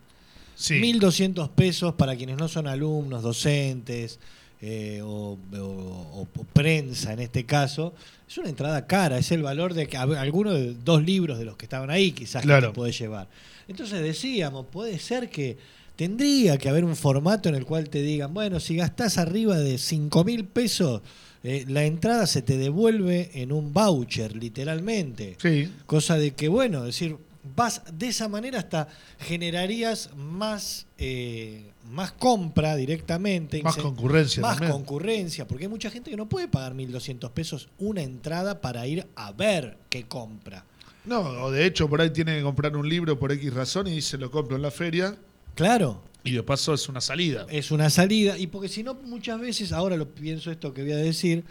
[0.57, 0.77] Sí.
[0.81, 4.18] 1.200 pesos para quienes no son alumnos, docentes
[4.62, 7.92] eh, o, o- o prensa en este caso.
[8.27, 11.59] Es una entrada cara, es el valor de que alguno de dos libros de los
[11.59, 12.68] que estaban ahí quizás que Claro.
[12.68, 13.29] te puede llevar.
[13.68, 15.59] Entonces decíamos, puede ser que
[15.94, 19.77] tendría que haber un formato en el cual te digan, bueno, si gastás arriba de
[19.77, 21.03] 5 mil pesos,
[21.44, 25.37] eh, la entrada se te devuelve en un voucher, literalmente.
[25.40, 25.70] Sí.
[25.87, 27.16] Cosa de que, bueno, decir,
[27.54, 33.62] vas de esa manera hasta generarías más, eh, más compra directamente.
[33.62, 34.72] Más concurrencia Más también.
[34.72, 39.07] concurrencia, porque hay mucha gente que no puede pagar 1.200 pesos una entrada para ir
[39.14, 40.64] a ver qué compra.
[41.04, 44.00] No, o de hecho por ahí tiene que comprar un libro por X razón y
[44.00, 45.14] se lo compro en la feria
[45.54, 47.46] Claro, y de paso es una salida.
[47.50, 50.92] es una salida, y porque si no, muchas veces, ahora lo pienso esto que voy
[50.92, 51.44] a decir,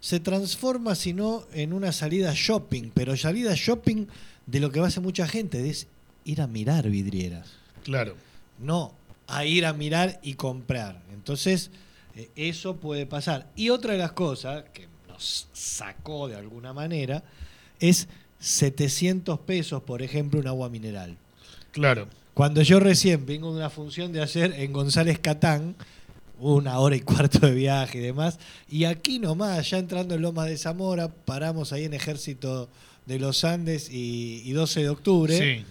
[0.00, 4.06] se transforma, si no, en una salida shopping, pero salida shopping
[4.46, 5.88] de lo que va a hacer mucha gente, es
[6.24, 7.48] ir a mirar vidrieras.
[7.84, 8.14] Claro.
[8.58, 8.94] no
[9.30, 11.00] a ir a mirar y comprar.
[11.12, 11.70] Entonces,
[12.16, 13.48] eh, eso puede pasar.
[13.56, 17.22] Y otra de las cosas que nos sacó de alguna manera
[17.78, 18.08] es
[18.40, 21.16] 700 pesos, por ejemplo, un agua mineral.
[21.72, 22.08] Claro.
[22.34, 25.74] Cuando yo recién vengo de una función de hacer en González Catán,
[26.38, 28.38] una hora y cuarto de viaje y demás,
[28.68, 32.68] y aquí nomás, ya entrando en Lomas de Zamora, paramos ahí en Ejército
[33.06, 35.38] de los Andes y, y 12 de octubre.
[35.38, 35.64] Sí.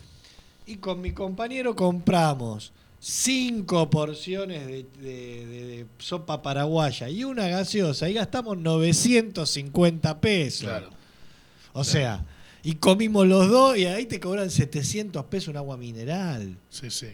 [0.72, 7.48] Y con mi compañero compramos cinco porciones de, de- de- de sopa paraguaya y una
[7.48, 10.68] gaseosa y gastamos 950 pesos.
[10.70, 10.90] Claro.
[11.74, 12.24] O sea,
[12.70, 16.56] y comimos los dos y ahí te cobran 700 pesos un agua mineral.
[16.70, 17.08] Sí, sí.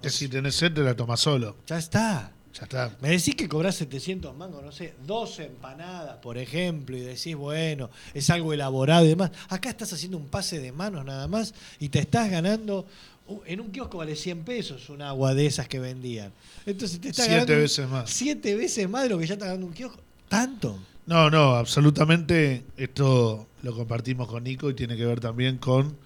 [0.00, 1.58] Que si tenés sed te la tomas solo.
[1.66, 2.32] Ya está.
[2.54, 2.96] Ya está.
[3.02, 7.90] Me decís que cobrás 700 mangos, no sé, dos empanadas, por ejemplo, y decís, bueno,
[8.14, 9.30] es algo elaborado y demás.
[9.50, 12.86] Acá estás haciendo un pase de manos nada más y te estás ganando.
[13.26, 16.32] uh, En un kiosco vale 100 pesos un agua de esas que vendían.
[16.64, 18.08] Entonces te estás Siete ganando veces más.
[18.08, 20.00] Siete veces más de lo que ya está ganando un kiosco.
[20.30, 20.78] ¿Tanto?
[21.08, 22.64] No, no, absolutamente.
[22.76, 25.96] Esto lo compartimos con Nico y tiene que ver también con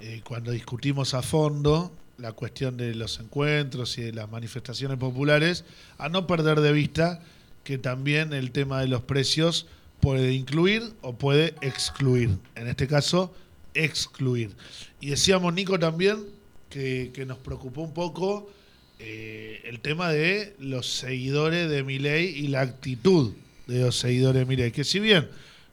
[0.00, 5.64] eh, cuando discutimos a fondo la cuestión de los encuentros y de las manifestaciones populares,
[5.98, 7.22] a no perder de vista
[7.62, 9.68] que también el tema de los precios
[10.00, 12.36] puede incluir o puede excluir.
[12.56, 13.32] En este caso,
[13.74, 14.50] excluir.
[15.00, 16.24] Y decíamos, Nico, también
[16.70, 18.50] que, nos preocupó un poco
[18.98, 23.32] eh, el tema de los seguidores de Milei y la actitud
[23.70, 25.28] de los seguidores Milei, que si bien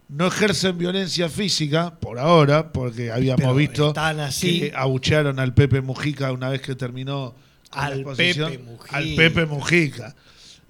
[0.09, 4.59] no ejercen violencia física por ahora, porque habíamos Pero visto así.
[4.61, 7.35] que abuchearon al Pepe Mujica una vez que terminó
[7.75, 8.51] la Al exposición.
[8.51, 8.95] Pepe Mujica.
[8.97, 10.15] Al Pepe Mujica.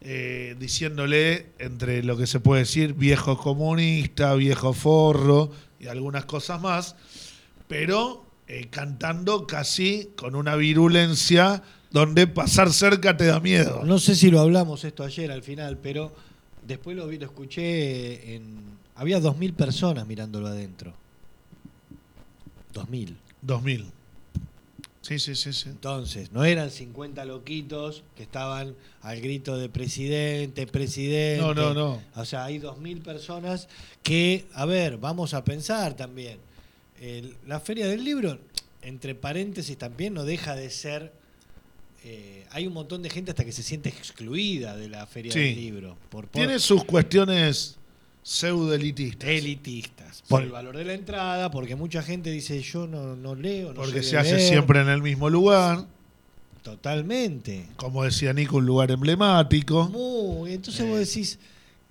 [0.01, 6.61] eh, diciéndole, entre lo que se puede decir, viejo comunista, viejo forro y algunas cosas
[6.61, 6.95] más,
[7.67, 11.61] pero eh, cantando casi con una virulencia
[11.91, 13.81] donde pasar cerca te da miedo.
[13.85, 16.15] No sé si lo hablamos esto ayer al final, pero
[16.67, 18.77] después lo vi, lo escuché en.
[18.95, 20.93] Había 2.000 personas mirándolo adentro.
[22.73, 23.15] 2.000.
[23.41, 23.85] 2000.
[25.01, 25.69] Sí, sí, sí, sí.
[25.69, 31.41] Entonces, no eran 50 loquitos que estaban al grito de presidente, presidente.
[31.41, 32.01] No, no, no.
[32.15, 33.69] O sea, hay 2.000 personas
[34.03, 36.39] que, a ver, vamos a pensar también.
[36.99, 38.37] El- la Feria del Libro,
[38.81, 41.13] entre paréntesis, también no deja de ser...
[42.03, 45.39] eh, hay un montón de gente hasta que se siente excluida de la Feria Sí.
[45.39, 45.97] del Libro.
[46.09, 47.77] Por, por Tiene sus cuestiones
[48.23, 49.29] pseudoelitistas.
[49.29, 50.23] elitistas.
[50.27, 50.45] Por Sí.
[50.47, 54.03] el valor de la entrada, porque mucha gente dice, yo no, no leo, no Porque
[54.03, 54.49] se hace leer".
[54.49, 55.85] siempre en el mismo lugar.
[56.63, 57.65] Totalmente.
[57.77, 59.87] Como decía Nico, un lugar emblemático.
[59.89, 60.89] Muy, entonces Eh.
[60.89, 61.39] vos decís,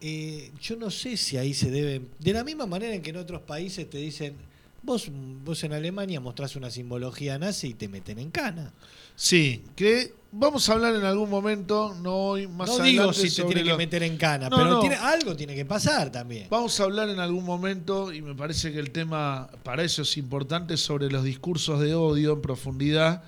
[0.01, 2.09] eh, yo no sé si ahí se deben.
[2.19, 4.35] De la misma manera en que en otros países te dicen,
[4.83, 5.09] vos,
[5.45, 8.73] vos en Alemania mostrás una simbología nazi y te meten en cana.
[9.17, 12.91] Sí, que vamos a hablar en algún momento, no hoy, más no adelante.
[12.91, 14.81] digo si te sobre tiene que meter en cana, No, pero no.
[14.81, 16.47] tiene- algo tiene que pasar también.
[16.51, 20.17] Vamos a hablar en algún momento, y me parece que el tema para eso es
[20.19, 23.23] importante, sobre los discursos de odio en profundidad,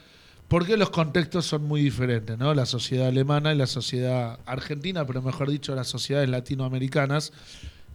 [0.48, 2.52] porque los contextos son muy diferentes, ¿no?
[2.54, 7.32] La sociedad alemana y la sociedad argentina, pero mejor dicho, las sociedades latinoamericanas,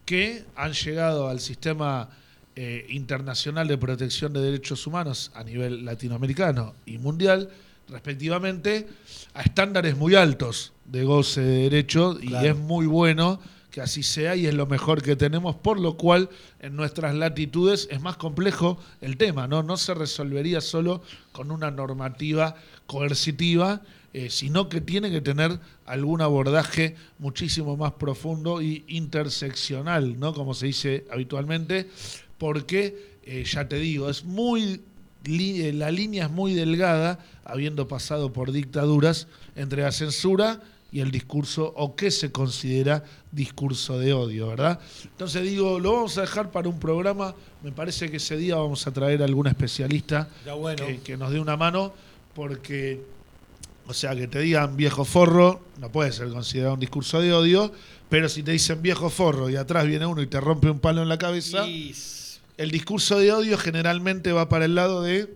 [0.05, 2.09] que han llegado al sistema
[2.55, 7.49] eh, internacional de protección de derechos humanos a nivel latinoamericano y mundial,
[7.89, 8.87] respectivamente,
[9.33, 13.39] a estándares muy altos de goce de derechos, y es muy bueno
[13.73, 17.87] que así sea y es lo mejor que tenemos, por lo cual en nuestras latitudes
[17.89, 19.63] es más complejo el tema, ¿no?
[19.63, 23.81] No se resolvería solo con una normativa coercitiva,
[24.13, 30.35] eh, sino que tiene que tener algún abordaje muchísimo más profundo y interseccional, ¿no?
[30.35, 31.89] Como se dice habitualmente,
[32.37, 34.81] porque, eh, ya te digo, es muy
[35.25, 41.73] la línea es muy delgada, habiendo pasado por dictaduras, entre la censura y el discurso,
[41.75, 44.79] o qué se considera discurso de odio, ¿verdad?
[45.05, 47.33] Entonces digo, lo vamos a dejar para un programa,
[47.63, 50.85] me parece que ese día vamos a traer a algún especialista bueno.
[50.85, 51.93] que, que nos dé una mano,
[52.35, 53.01] porque,
[53.87, 57.71] o sea, que te digan viejo forro, no puede ser considerado un discurso de odio,
[58.09, 61.01] pero si te dicen viejo forro y atrás viene uno y te rompe un palo
[61.01, 61.95] en la cabeza, Y-
[62.57, 65.33] el discurso de odio generalmente va para el lado de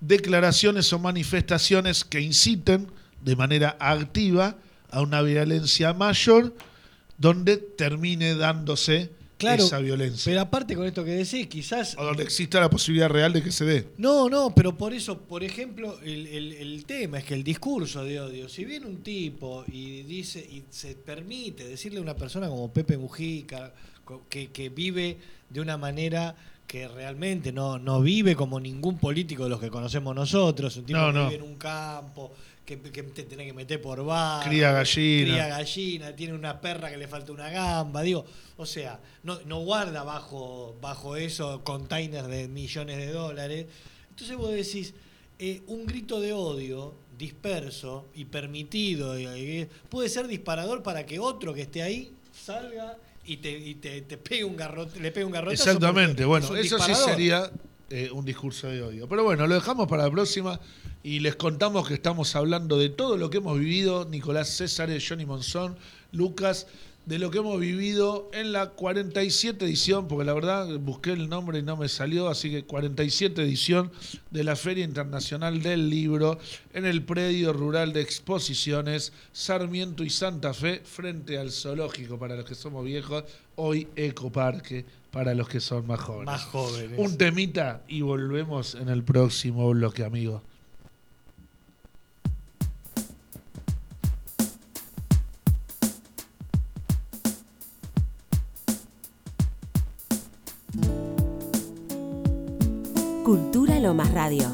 [0.00, 2.88] declaraciones o manifestaciones que inciten
[3.22, 4.56] de manera activa
[4.90, 6.54] a una violencia mayor
[7.18, 10.30] donde termine dándose Claro, esa violencia.
[10.30, 13.50] Pero aparte con esto que decís, quizás o donde exista la posibilidad real de que
[13.50, 13.88] se dé.
[13.98, 18.04] No, no, pero por eso, por ejemplo, el, el- el tema es que el discurso
[18.04, 22.48] de odio, si viene un tipo y dice y se permite decirle a una persona
[22.48, 23.74] como Pepe Mujica,
[24.28, 25.18] que vive
[25.54, 26.34] de una manera
[26.66, 30.98] que realmente no, no vive como ningún político de los que conocemos nosotros, un tipo
[30.98, 31.24] No, que no.
[31.28, 32.32] vive en un campo,
[32.66, 35.30] que, que te tiene que meter por bar, Cría gallina.
[35.32, 38.24] cría gallina, tiene una perra que le falta una gamba, digo,
[38.56, 43.66] o sea, no, no guarda bajo, bajo eso containers de millones de dólares.
[44.10, 44.94] Entonces vos decís,
[45.38, 51.54] eh, un grito de odio disperso y permitido y- puede ser disparador para que otro
[51.54, 52.96] que esté ahí salga
[53.26, 55.62] y te, y te, te pegue un garrote, le pegue un garrotazo.
[55.62, 57.50] Exactamente, bueno, es eso sí sería
[57.90, 59.08] eh, un discurso de odio.
[59.08, 60.60] Pero bueno, lo dejamos para la próxima
[61.02, 65.26] y les contamos que estamos hablando de todo lo que hemos vivido, Nicolás César, Johnny
[65.26, 65.76] Monzón,
[66.12, 66.66] Lucas,
[67.06, 71.58] de lo que hemos vivido en la 47 edición, porque la verdad busqué el nombre
[71.58, 73.92] y no me salió, así que 47 edición
[74.30, 76.38] de la Feria Internacional del Libro
[76.72, 82.46] en el predio rural de exposiciones Sarmiento y Santa Fe frente al zoológico para los
[82.46, 83.24] que somos viejos,
[83.56, 86.26] hoy Ecoparque para los que son más jóvenes.
[86.26, 86.98] Más jóvenes.
[86.98, 90.42] Un temita y volvemos en el próximo bloque, amigos.
[103.92, 104.48] Radio.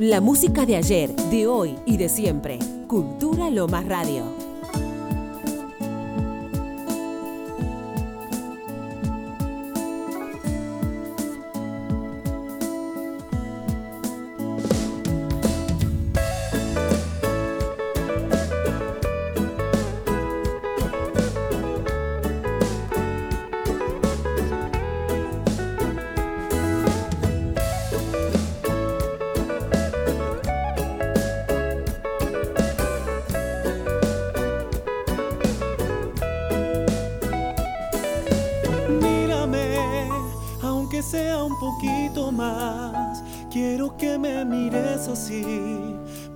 [0.00, 2.58] La música de ayer, de hoy y de siempre.
[2.88, 4.43] Cultura Lomas Radio.
[40.94, 43.24] Aunque sea un poquito más.
[43.50, 45.44] Quiero que me mires así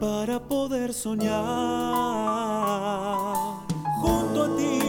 [0.00, 1.36] para poder soñar.
[4.00, 4.80] Junto a ti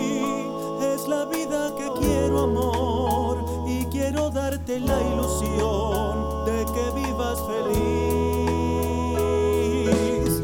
[0.81, 3.45] es la vida que quiero, amor.
[3.67, 8.15] Y quiero darte la ilusión de que vivas feliz.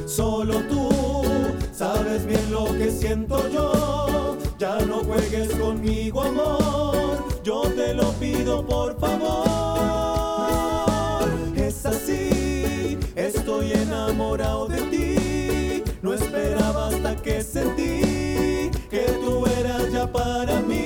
[0.07, 0.89] Solo tú
[1.71, 4.37] sabes bien lo que siento yo.
[4.59, 6.64] Ya no juegues conmigo, amor.
[7.45, 9.45] Yo te lo pido por favor.
[11.55, 15.83] Es así, estoy enamorado de ti.
[16.01, 20.84] No esperaba hasta que sentí que tú eras ya para mí.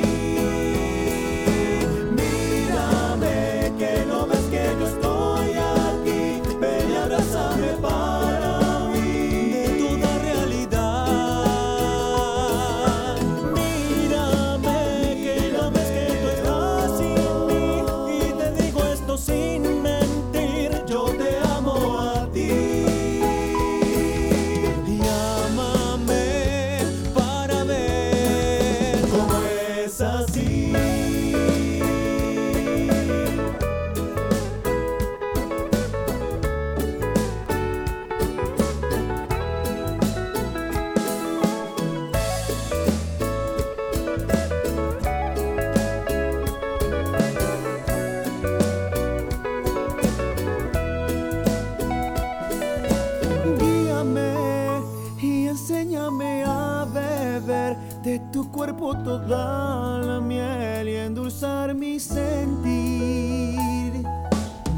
[58.39, 63.51] Tu cuerpo toda la miel y endulzar mi sentir.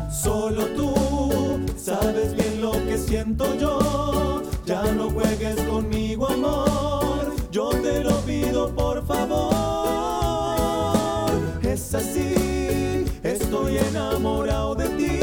[0.09, 0.91] Solo tú
[1.77, 4.41] sabes bien lo que siento yo.
[4.65, 7.35] Ya no juegues conmigo, amor.
[7.51, 9.51] Yo te lo pido por favor.
[11.61, 15.19] Es así, estoy enamorado de ti.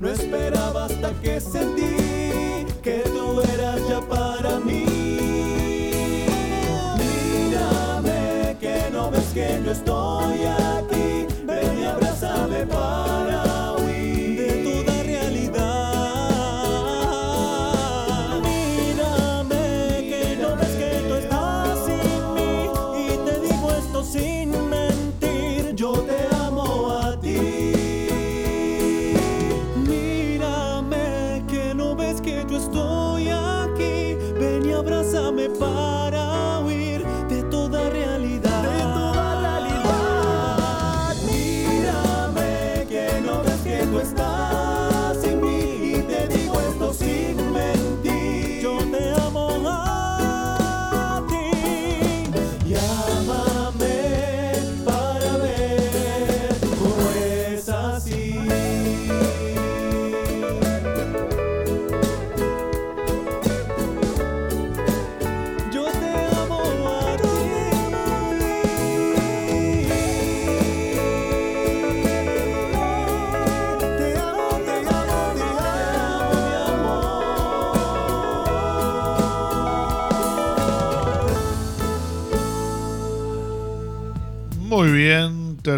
[0.00, 2.01] No esperaba hasta que sentí
[9.32, 10.71] que yo estoy.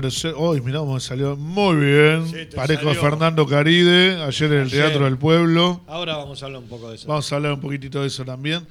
[0.01, 0.35] Tercer.
[0.37, 1.37] Uy, mirá cómo me salió.
[1.37, 2.27] Muy bien.
[2.29, 3.01] Sí, Parejo a salió.
[3.11, 4.87] Fernando Caride, ayer en el Ayer.
[4.89, 5.81] Teatro del Pueblo.
[5.87, 7.09] Ahora vamos a hablar un poco de eso.
[7.09, 8.67] Vamos a hablar un poquitito de eso también.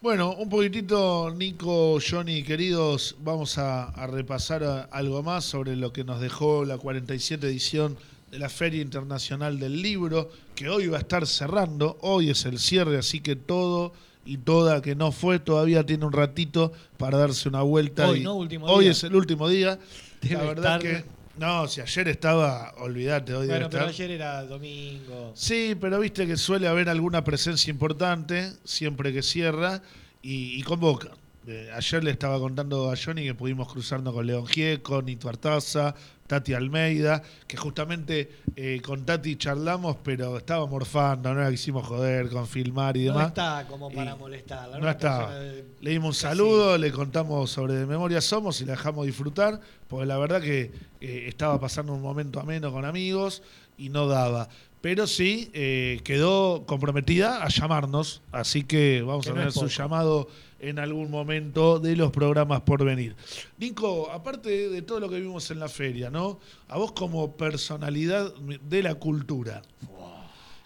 [0.00, 5.92] Bueno, un poquitito, Nico, Johnny, queridos, vamos a, a repasar a- algo más sobre lo
[5.92, 7.96] que nos dejó la 47 edición
[8.32, 11.98] de la Feria Internacional del Libro, que hoy va a estar cerrando.
[12.00, 13.92] Hoy es el cierre, así que todo
[14.24, 18.08] y toda que no fue todavía tiene un ratito para darse una vuelta.
[18.08, 18.34] Hoy, y- ¿no?
[18.34, 18.92] Último hoy día.
[18.92, 19.78] es el último día.
[20.22, 21.22] Debe la verdad estar- que.
[21.38, 23.94] No, si ayer estaba, olvídate, hoy debe Bueno, pero estar.
[23.94, 25.32] ayer era domingo.
[25.34, 29.80] Sí, pero viste que suele haber alguna presencia importante siempre que cierra
[30.20, 31.08] y, y convoca.
[31.46, 35.92] Eh, ayer le estaba contando a Johnny que pudimos cruzarnos con León Gieco, Nito Artaza,
[36.28, 42.28] Tati Almeida, que justamente eh, con Tati charlamos, pero estaba morfando, no la quisimos joder
[42.28, 43.28] con filmar y No demás.
[43.28, 44.78] está como para molestarla.
[44.78, 45.26] No estaba.
[45.30, 49.04] persona de- Le dimos un saludo, le contamos sobre De Memoria Somos y la dejamos
[49.06, 49.58] disfrutar,
[49.92, 50.70] porque la verdad que
[51.02, 53.42] eh, estaba pasando un momento ameno con amigos
[53.76, 54.48] y no daba.
[54.80, 59.66] Pero sí, eh, quedó comprometida a llamarnos, así que vamos Que a no tener su
[59.68, 60.28] llamado
[60.60, 63.14] en algún momento de los programas por venir.
[63.58, 66.40] Nico, aparte de todo lo que vimos en la feria, ¿no?
[66.68, 69.60] A vos como personalidad de la cultura,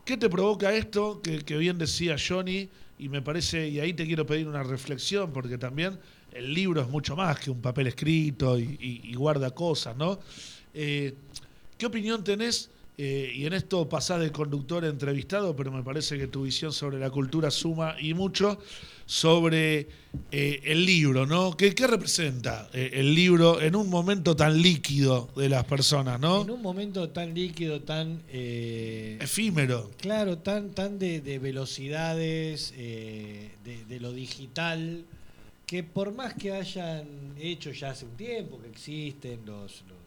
[0.05, 1.21] ¿Qué te provoca esto?
[1.21, 5.33] Que, que bien decía Johnny, y me parece, y ahí te quiero pedir una reflexión,
[5.33, 5.99] porque también
[6.39, 10.19] el libro es mucho más que un papel escrito y, y- y guarda cosas, ¿no?
[10.75, 11.15] Eh,
[11.79, 12.71] ¿Qué opinión tenés?
[12.99, 16.73] Eh, y en esto pasás de conductor a entrevistado, pero me parece que tu visión
[16.73, 18.59] sobre la cultura suma y mucho
[19.05, 19.87] sobre
[20.33, 21.57] eh, el libro, ¿no?
[21.57, 26.41] ¿Qué, qué representa el libro en un momento tan líquido de las personas, ¿no?
[26.43, 28.23] En un momento tan líquido, tan...
[28.31, 29.91] eh, Efímero.
[29.99, 33.51] Claro, tan, tan de, de velocidades, de,
[33.89, 35.05] de lo digital,
[35.67, 39.99] que por más que hayan hecho ya hace un tiempo que existen los los,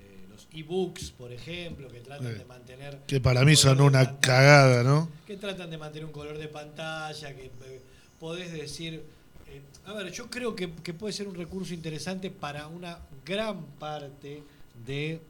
[0.00, 2.98] eh, los e-books, por ejemplo, que tratan Eh, de mantener...
[3.06, 5.08] Que para mí son una pantalla, cagada, ¿no?
[5.26, 7.80] Que tratan de mantener un color de pantalla, que eh,
[8.20, 9.02] podés decir...
[9.48, 13.64] eh, a ver, yo creo que, que puede ser un recurso interesante para una gran
[13.78, 14.42] parte
[14.86, 15.20] de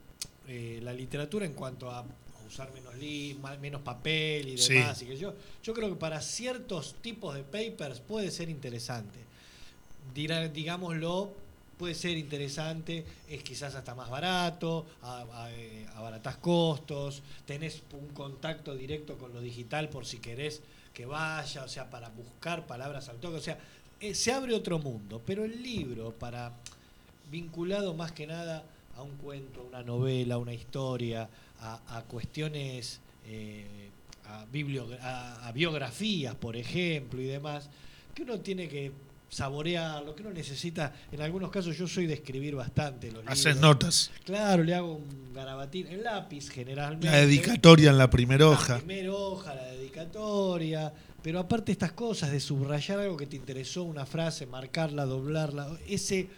[0.49, 2.05] eh, la literatura en cuanto a
[2.49, 4.74] usar menos li- menos papel y Sí.
[4.74, 5.03] demás.
[5.03, 9.26] y que yo, yo creo que para ciertos tipos de papers puede ser interesante.
[10.14, 11.30] Dirá- digámoslo,
[11.78, 14.86] puede ser interesante, es quizás hasta más barato,
[15.50, 20.62] eh, abaratás costos, tenés un contacto directo con lo digital por si querés
[20.94, 23.59] que vaya, o sea, para buscar palabras al toque, o sea,
[24.00, 26.52] eh, se abre otro mundo, pero el libro, para
[27.30, 28.64] vinculado más que nada
[28.96, 31.28] a un cuento, a una novela, a una historia,
[31.61, 33.90] a, cuestiones, eh,
[34.26, 34.46] a,
[35.02, 37.68] a- a biografías, por ejemplo, y demás,
[38.14, 38.92] que uno tiene que
[39.29, 43.55] saborear, lo que uno necesita, en algunos casos yo soy de escribir bastante los Haces
[43.57, 43.61] libros.
[43.61, 44.11] notas.
[44.24, 47.07] Claro, le hago un garabatín, en lápiz generalmente.
[47.11, 48.79] La dedicatoria en la primera La hoja.
[48.79, 50.93] primera hoja, la dedicatoria.
[51.22, 56.29] Pero aparte estas cosas de subrayar algo que te interesó, una frase, marcarla, doblarla, ese,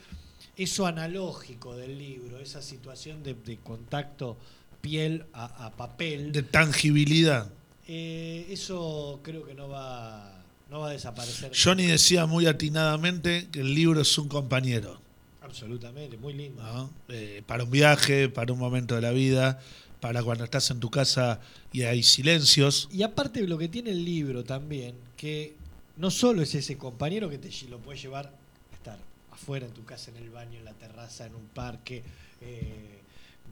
[0.56, 4.38] eso analógico del libro, esa situación de, de contacto
[4.80, 7.50] piel a, a papel, De tangibilidad.
[7.86, 10.37] eh, eso creo que no va,
[10.70, 11.52] no va a desaparecer.
[11.54, 15.00] Johnny decía muy atinadamente que el libro es un compañero.
[15.40, 16.62] Absolutamente, muy lindo.
[16.62, 16.90] ¿no?
[17.08, 19.60] Eh, para un viaje, para un momento de la vida,
[20.00, 21.40] para cuando estás en tu casa
[21.72, 22.88] y hay silencios.
[22.92, 25.54] Y aparte lo que tiene el libro también, que
[25.96, 28.98] no solo es ese compañero que te lo puedes llevar a estar
[29.32, 32.02] afuera en tu casa, en el baño, en la terraza, en un parque,
[32.42, 32.98] eh,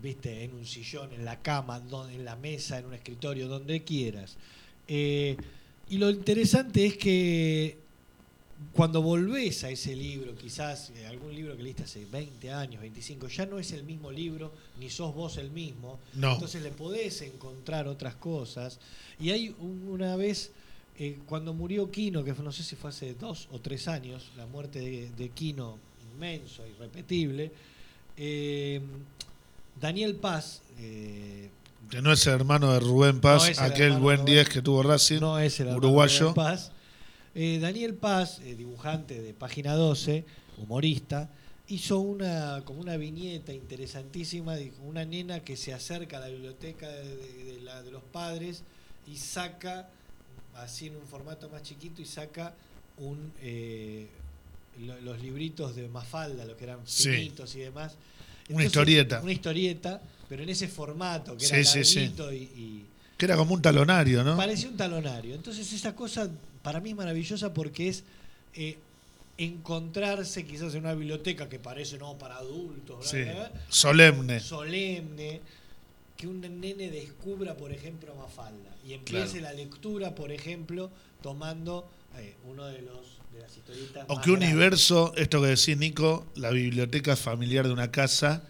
[0.02, 4.36] viste, en un sillón, en la cama, en la mesa, en un escritorio, donde quieras.
[4.86, 5.36] Eh,
[5.88, 7.78] y lo interesante es que
[8.72, 13.28] cuando volvés a ese libro, quizás eh, algún libro que leíste hace 20 años, 25,
[13.28, 15.98] ya no es el mismo libro, ni sos vos el mismo.
[16.14, 16.34] No.
[16.34, 18.78] Entonces le podés encontrar otras cosas.
[19.20, 20.52] Y hay un- una vez,
[20.98, 24.46] eh, cuando murió Quino, que no sé si fue hace dos o tres años, la
[24.46, 25.78] muerte de, de Quino,
[26.14, 27.52] inmenso, irrepetible,
[28.16, 28.80] eh,
[29.78, 31.50] Daniel Paz, eh,
[31.90, 34.34] Que no es el hermano de Rubén Paz, No aquel buen de Rubén.
[34.44, 36.28] 10 que tuvo Racing, no es el uruguayo.
[36.28, 36.72] de Paz.
[37.34, 40.24] Eh, Daniel Paz, eh, dibujante de Página 12,
[40.58, 41.28] humorista,
[41.68, 46.88] hizo una como una viñeta interesantísima de una nena que se acerca a la biblioteca
[46.88, 48.62] de, de- de la- de los padres
[49.06, 49.88] y saca,
[50.54, 52.54] así en un formato más chiquito, y saca
[52.98, 54.08] un eh,
[54.80, 57.10] lo- los libritos de Mafalda, los que eran Sí.
[57.10, 57.94] finitos y demás.
[58.48, 59.20] Una historieta.
[59.22, 62.86] Una historieta, pero en ese formato, que Sí, era sí, y- y
[63.18, 64.36] Que era como un talonario, ¿no?
[64.36, 65.34] Parecía un talonario.
[65.34, 66.28] Entonces esa cosa
[66.62, 68.02] para mí es maravillosa porque es
[68.54, 68.76] eh,
[69.38, 74.40] encontrarse quizás en una biblioteca que parece no para adultos, bla, Solemne.
[74.40, 75.40] solemne,
[76.16, 79.42] que un nene descubra, por ejemplo, Mafalda y empiece Claro.
[79.44, 80.90] la lectura, por ejemplo,
[81.22, 84.28] tomando eh, uno de los de las historietas O grandes.
[84.48, 88.42] universo, esto que decís Nico, la biblioteca familiar de una casa,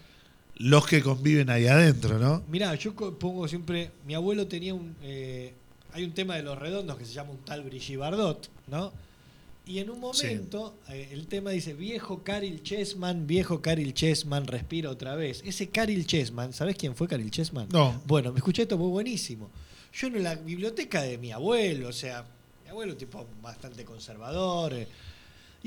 [0.59, 2.43] los que conviven ahí adentro, ¿no?
[2.47, 3.91] Mirá, yo pongo siempre.
[4.05, 4.95] Mi abuelo tenía un.
[5.03, 5.53] eh,
[5.93, 8.91] hay un tema de los redondos que se llama un tal Brigitte Bardot, ¿no?
[9.65, 14.89] Y en un momento, eh, el tema dice: Viejo Caril Chessman, viejo Caril Chessman, respira
[14.89, 15.41] otra vez.
[15.45, 17.67] Ese Caril Chessman, ¿sabés quién fue Caril Chessman?
[17.71, 18.01] No.
[18.05, 19.49] Bueno, me escuché esto muy buenísimo.
[19.93, 22.23] Yo en la biblioteca de mi abuelo, o sea,
[22.63, 24.73] mi abuelo, tipo bastante conservador.
[24.73, 24.87] eh,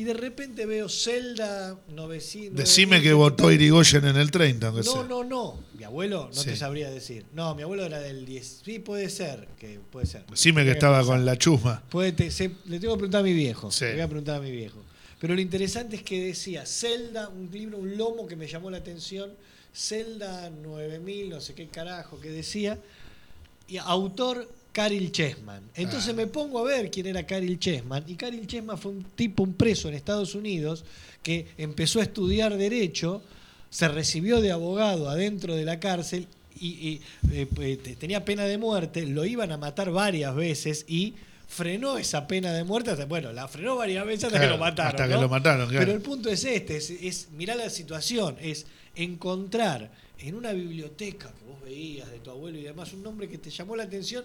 [0.01, 2.57] Y de repente veo Zelda 900.
[2.57, 5.03] Decime que votó Irigoyen en el 30, aunque No, sea.
[5.03, 5.59] no, no.
[5.77, 6.47] Mi abuelo no Sí.
[6.49, 7.27] te sabría decir.
[7.35, 8.63] No, mi abuelo era del 10.
[8.65, 9.47] Sí, puede ser.
[9.59, 10.25] Que puede ser.
[10.25, 11.83] Decime que estaba con la chusma.
[11.91, 13.71] Puede te- se- le tengo que preguntar a mi viejo.
[13.71, 13.85] Sí.
[13.85, 14.83] Le voy a preguntar a mi viejo.
[15.21, 18.79] Pero lo interesante es que decía Zelda, un libro, un lomo que me llamó la
[18.79, 19.31] atención.
[19.75, 22.79] Zelda 9000, no sé qué carajo que decía.
[23.69, 25.63] Y autor Karil Chessman.
[25.75, 26.17] Entonces Ah.
[26.17, 28.05] me pongo a ver quién era Karil Chessman.
[28.07, 30.85] Y Karil Chessman fue un tipo, un preso en Estados Unidos
[31.23, 33.23] que empezó a estudiar Derecho,
[33.69, 36.27] se recibió de abogado adentro de la cárcel
[36.59, 37.01] y, y,
[37.33, 41.15] eh, eh, te- tenía pena de muerte, lo iban a matar varias veces y
[41.49, 42.91] frenó esa pena de muerte.
[42.91, 44.91] hasta- bueno, la frenó varias veces hasta Claro, que lo mataron.
[44.93, 45.21] hasta que ¿no?
[45.23, 45.85] lo mataron, claro.
[45.87, 51.29] Pero el punto es este, es, es mirar la situación, es encontrar en una biblioteca
[51.33, 54.25] que vos veías de tu abuelo y demás un nombre que te llamó la atención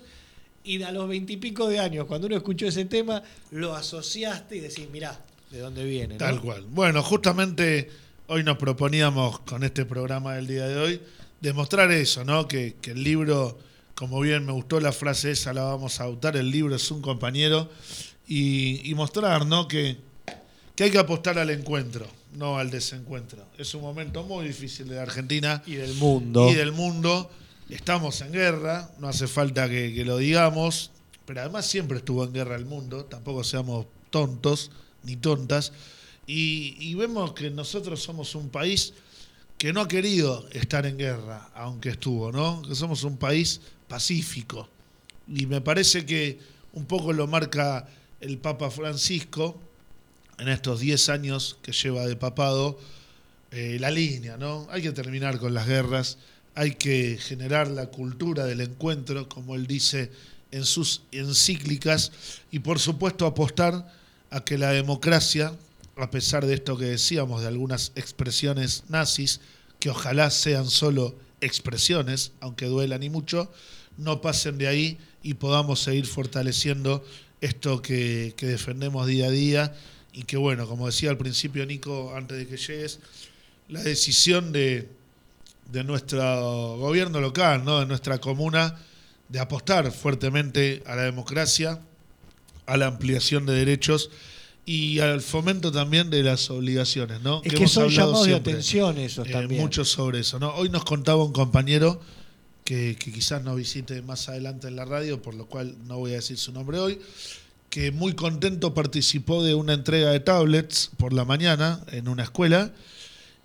[0.65, 4.87] y a los veintipico de años, cuando uno escuchó ese tema, lo asociaste y decís,
[4.91, 5.19] mirá,
[5.51, 6.15] de dónde viene.
[6.15, 6.17] ¿no?
[6.17, 6.65] Tal cual.
[6.69, 7.89] Bueno, justamente
[8.27, 11.01] hoy nos proponíamos con este programa del día de hoy
[11.39, 12.47] demostrar eso, ¿no?
[12.47, 13.57] Que, que el libro,
[13.93, 17.01] como bien me gustó la frase esa, la vamos a autar, el libro es un
[17.01, 17.69] compañero,
[18.27, 19.67] y, y mostrar, ¿no?
[19.67, 19.97] Que,
[20.75, 23.45] que hay que apostar al encuentro, no al desencuentro.
[23.57, 26.49] Es un momento muy difícil de la Argentina Y del mundo.
[26.49, 27.29] y del mundo.
[27.69, 30.91] Estamos en guerra, no hace falta que, lo digamos,
[31.25, 34.71] pero además siempre estuvo en guerra el mundo, tampoco seamos tontos
[35.03, 35.73] ni tontas.
[36.27, 38.93] Y, y vemos que nosotros somos un país
[39.57, 42.61] que no ha querido estar en guerra, aunque estuvo, ¿no?
[42.61, 44.67] Que somos un país pacífico.
[45.27, 46.39] Y me parece que
[46.73, 47.87] un poco lo marca
[48.19, 49.59] el Papa Francisco
[50.37, 52.77] en estos 10 años que lleva de papado,
[53.51, 54.67] eh, la línea, ¿no?
[54.69, 56.17] Hay que terminar con las guerras,
[56.55, 60.11] hay que generar la cultura del encuentro, como él dice
[60.51, 62.11] en sus encíclicas,
[62.49, 63.93] y por supuesto apostar
[64.29, 65.53] a que la democracia,
[65.97, 69.41] a pesar de esto que decíamos, de algunas expresiones nazis,
[69.79, 73.51] que ojalá sean solo expresiones, aunque duelan y mucho,
[73.97, 77.03] no pasen de ahí y podamos seguir fortaleciendo
[77.41, 79.75] esto que, que defendemos día a día.
[80.13, 82.99] Y que bueno, como decía al principio Nico, antes de que llegues,
[83.67, 84.87] la decisión de,
[85.71, 87.79] de nuestro gobierno local, ¿no?
[87.79, 88.79] de nuestra comuna,
[89.29, 91.79] de apostar fuertemente a la democracia,
[92.65, 94.09] a la ampliación de derechos
[94.65, 97.41] y al fomento también de las obligaciones, ¿no?
[97.43, 99.61] Es que, hemos son llamados de atención esos eh, también.
[99.61, 100.55] mucho sobre eso, ¿no?
[100.55, 102.01] Hoy nos contaba un compañero
[102.63, 106.11] que, que quizás nos visite más adelante en la radio, por lo cual no voy
[106.11, 106.99] a decir su nombre hoy,
[107.69, 112.71] que muy contento participó de una entrega de tablets por la mañana en una escuela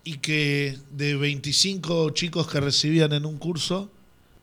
[0.05, 3.91] y que de 25 chicos que recibían en un curso,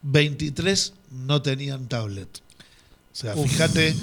[0.03, 2.41] 23 no tenían tablet.
[3.11, 3.49] O sea, Uf.
[3.49, 3.95] fíjate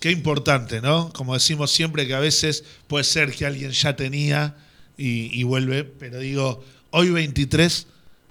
[0.00, 1.12] qué importante, ¿no?
[1.12, 4.56] Como decimos siempre que a veces puede ser que alguien ya tenía
[4.96, 7.86] y, y vuelve, pero digo, hoy 23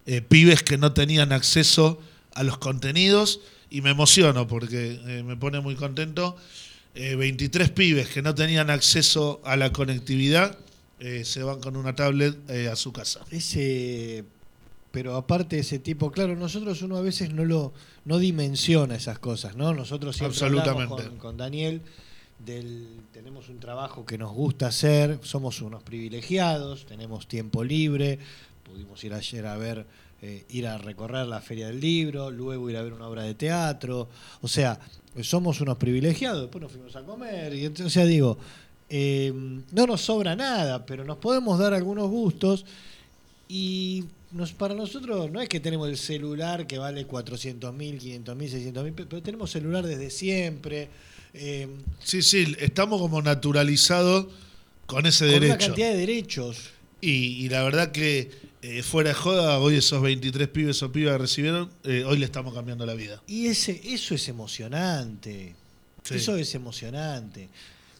[0.05, 1.99] eh, pibes que no tenían acceso
[2.33, 3.39] a los contenidos
[3.69, 6.35] y me emociono porque eh, me pone muy contento.
[6.95, 10.57] Eh, 23 pibes que no tenían acceso a la conectividad
[11.03, 13.25] eh, se van con una tablet eh, a su casa.
[13.29, 14.23] Ese,
[14.89, 17.73] pero aparte de ese tipo, claro, nosotros uno a veces no lo
[18.05, 19.73] no dimensiona esas cosas, ¿no?
[19.73, 21.09] Nosotros siempre hablamos Absolutamente.
[21.09, 21.81] con, con Daniel
[22.39, 28.19] del tenemos un trabajo que nos gusta hacer, somos unos privilegiados, tenemos tiempo libre,
[28.63, 29.85] pudimos ir ayer a ver
[30.21, 33.35] eh, ir a recorrer la feria del libro, luego ir a ver una obra de
[33.35, 34.07] teatro,
[34.41, 34.79] o sea,
[35.21, 38.37] somos unos privilegiados, después nos fuimos a comer y entonces, o sea, digo,
[38.95, 39.33] eh,
[39.71, 42.63] no nos sobra nada, pero nos podemos dar algunos gustos
[43.49, 48.35] y nos, para nosotros no es que tenemos el celular que vale 400 mil, 500
[48.35, 50.89] mil, 600 mil, pero tenemos celular desde siempre.
[51.33, 51.67] eh,
[52.03, 54.27] Sí, sí, estamos como naturalizados
[54.85, 55.65] con ese con una derecho.
[55.67, 56.57] cantidad de derechos.
[57.01, 58.29] Y, y la verdad que
[58.61, 62.25] eh, fuera de joda, hoy esos 23 pibes o pibas que recibieron, eh, hoy le
[62.25, 63.21] estamos cambiando la vida.
[63.27, 65.55] Y ese, eso es emocionante.
[66.03, 66.15] Sí.
[66.15, 67.49] Eso es emocionante.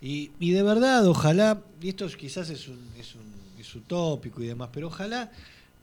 [0.03, 4.43] Y, y de verdad, ojalá, y esto es- quizás es, un, es, un- es utópico
[4.43, 5.31] y demás, pero ojalá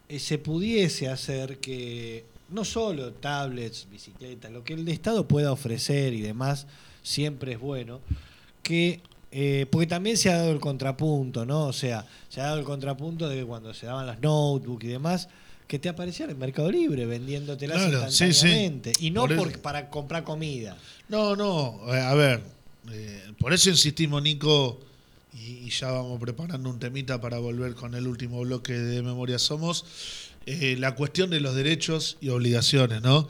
[0.09, 6.13] eh, se pudiese hacer que no solo tablets, bicicletas, lo que el Estado pueda ofrecer
[6.13, 6.67] y demás,
[7.03, 8.01] siempre es bueno,
[8.63, 9.01] que
[9.33, 11.67] eh, porque también se ha dado el contrapunto, ¿no?
[11.67, 14.89] O sea, se ha dado el contrapunto de que cuando se daban las notebooks y
[14.89, 15.29] demás,
[15.69, 18.25] que te aparecían en Mercado Libre vendiéndotelas Claro, sí, sí.
[18.27, 18.93] instantáneamente.
[18.99, 20.77] Y no por- para comprar comida.
[21.09, 22.43] No, no, eh, a ver,
[22.91, 24.81] eh, por eso insistimos, Nico,
[25.33, 29.39] y, y ya vamos preparando un temita para volver con el último bloque de Memoria
[29.39, 29.85] Somos,
[30.47, 33.29] eh, la cuestión de los derechos y obligaciones, ¿no?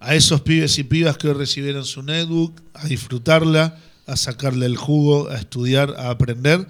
[0.00, 4.76] A esos pibes y pibas que hoy recibieron su netbook, a disfrutarla, a sacarle el
[4.76, 6.66] jugo, a estudiar, a aprender,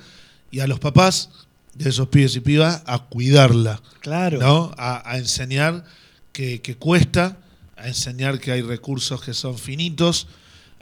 [0.50, 1.30] y a los papás
[1.74, 3.80] de esos pibes y pibas a cuidarla.
[4.00, 4.38] Claro.
[4.38, 4.74] ¿no?
[4.76, 5.84] A, a enseñar
[6.32, 7.38] que, que cuesta,
[7.76, 10.26] a enseñar que hay recursos que son finitos,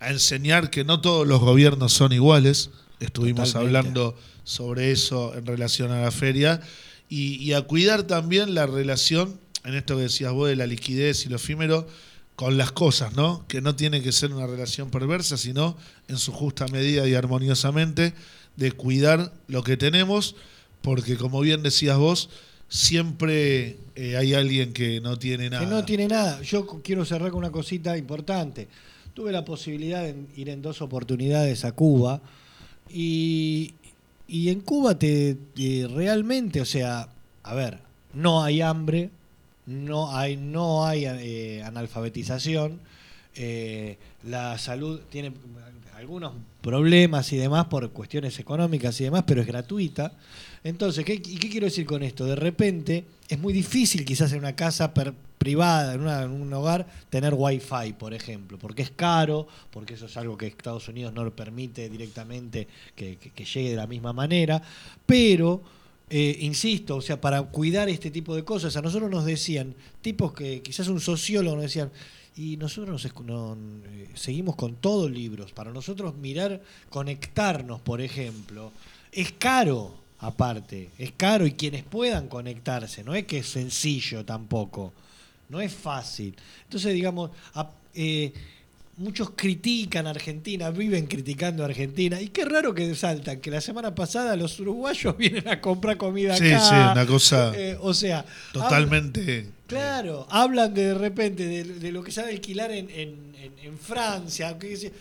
[0.00, 2.70] a enseñar que no todos los gobiernos son iguales.
[2.98, 3.78] Estuvimos Totalmente.
[3.78, 6.60] hablando sobre eso en relación a la feria.
[7.08, 11.26] Y, y a cuidar también la relación, en esto que decías vos de la liquidez
[11.26, 11.86] y lo efímero,
[12.40, 13.44] con las cosas, ¿no?
[13.48, 15.76] Que no tiene que ser una relación perversa, sino
[16.08, 18.14] en su justa medida y armoniosamente
[18.56, 20.36] de cuidar lo que tenemos,
[20.80, 22.30] porque como bien decías vos,
[22.70, 25.64] siempre eh, hay alguien que no tiene nada.
[25.64, 26.40] Que no tiene nada.
[26.40, 28.68] Yo quiero cerrar con una cosita importante.
[29.14, 32.20] Tuve la posibilidad de ir en dos oportunidades a Cuba
[32.88, 33.74] y,
[34.28, 37.08] y en Cuba te, te realmente, o sea,
[37.42, 37.78] a ver,
[38.14, 39.10] no hay hambre,
[39.66, 42.80] no hay, no hay eh, analfabetización,
[43.34, 45.32] eh, la salud tiene
[45.96, 50.12] algunos problemas y demás por cuestiones económicas y demás, pero es gratuita.
[50.64, 52.24] Entonces, ¿qué, ¿y qué quiero decir con esto?
[52.24, 56.86] De repente es muy difícil quizás en una casa per- privada, en, una- un hogar,
[57.08, 61.24] tener wifi, por ejemplo, porque es caro, porque eso es algo que Estados Unidos no
[61.32, 64.60] permite directamente que, llegue de la misma manera,
[65.06, 65.62] pero,
[66.10, 70.32] eh, insisto, o sea, para cuidar este tipo de cosas, a nosotros nos decían, tipos
[70.32, 71.90] que quizás un sociólogo nos decían,
[72.36, 73.56] y nosotros nos no,
[73.86, 75.52] eh, seguimos con todos libros.
[75.52, 78.72] Para nosotros mirar, conectarnos, por ejemplo,
[79.12, 84.92] es caro aparte, es caro y quienes puedan conectarse, no es que es sencillo tampoco,
[85.48, 86.34] no es fácil.
[86.64, 88.32] Entonces, digamos, a- eh,
[88.98, 93.62] muchos critican a Argentina, viven criticando a Argentina, y qué raro que saltan, que la
[93.62, 96.60] semana pasada los uruguayos vienen a comprar comida Sí, acá.
[96.60, 99.48] sí, una cosa Eh, o sea, totalmente...
[99.66, 103.78] Claro, hablan de, de repente de, de lo que a alquilar en, en- en- en
[103.78, 104.58] Francia.
[104.58, 104.92] que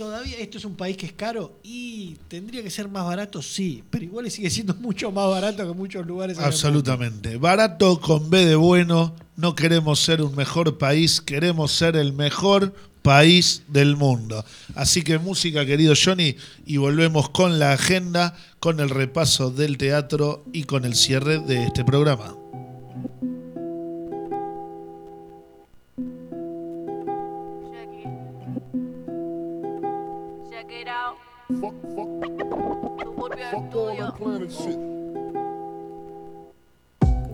[0.00, 3.84] todavía esto es un país que es caro y tendría que ser más barato, sí,
[3.90, 6.38] pero igual sigue siendo mucho más barato que muchos lugares.
[6.38, 7.36] Absolutamente.
[7.36, 9.14] Barato con B de bueno.
[9.36, 12.72] No queremos ser un mejor país, queremos ser el mejor
[13.02, 14.42] país del mundo.
[14.74, 16.34] Así que música, querido Johnny,
[16.64, 21.64] y volvemos con la agenda, con el repaso del teatro y con el cierre de
[21.64, 22.34] este programa.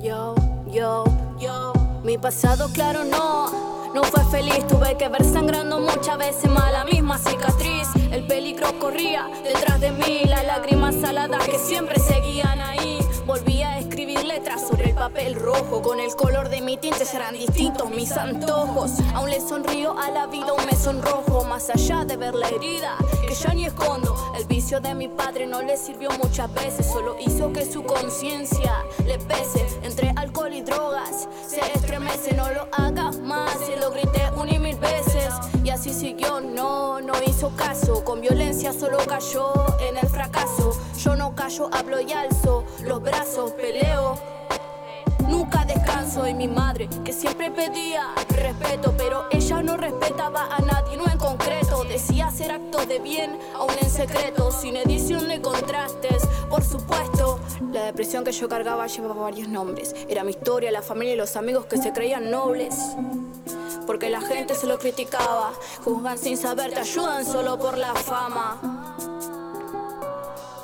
[0.01, 0.35] Yo,
[0.71, 1.05] yo,
[1.39, 6.73] yo, mi pasado claro no, no fue feliz, tuve que ver sangrando muchas veces más
[6.73, 12.61] la misma cicatriz, el peligro corría detrás de mí, las lágrimas saladas que siempre seguían
[12.61, 13.56] ahí, volví
[14.27, 18.93] letras sobre el papel rojo, con el color de mi tinte serán distintos mis antojos,
[19.15, 22.97] aún le sonrío a la vida, aún me sonrojo, más allá de ver la herida
[23.27, 27.17] que ya ni escondo, el vicio de mi padre no le sirvió muchas veces, solo
[27.21, 29.67] hizo que su conciencia le pese.
[29.83, 33.53] Entre alcohol y drogas se estremece, no lo hagas más.
[33.67, 35.33] Se lo grité un y mil veces
[35.67, 36.41] y así siguió.
[36.41, 40.71] No, no hizo caso, con violencia solo cayó en el fracaso.
[40.97, 44.17] Yo no callo, hablo y alzo los brazos, peleo.
[45.29, 50.97] Nunca descanso y mi madre que siempre pedía respeto, pero ella no respetaba a nadie,
[50.97, 51.85] no en concreto.
[51.85, 57.41] Decía hacer actos de bien, aún en secreto, sin edición de contrastes, por supuesto.
[57.73, 59.95] La depresión que yo cargaba llevaba varios nombres.
[60.09, 62.77] Era mi historia, la familia y los amigos que se creían nobles.
[63.87, 65.53] Porque la gente se lo criticaba,
[65.85, 68.97] juzgan sin saber, te ayudan solo por la fama.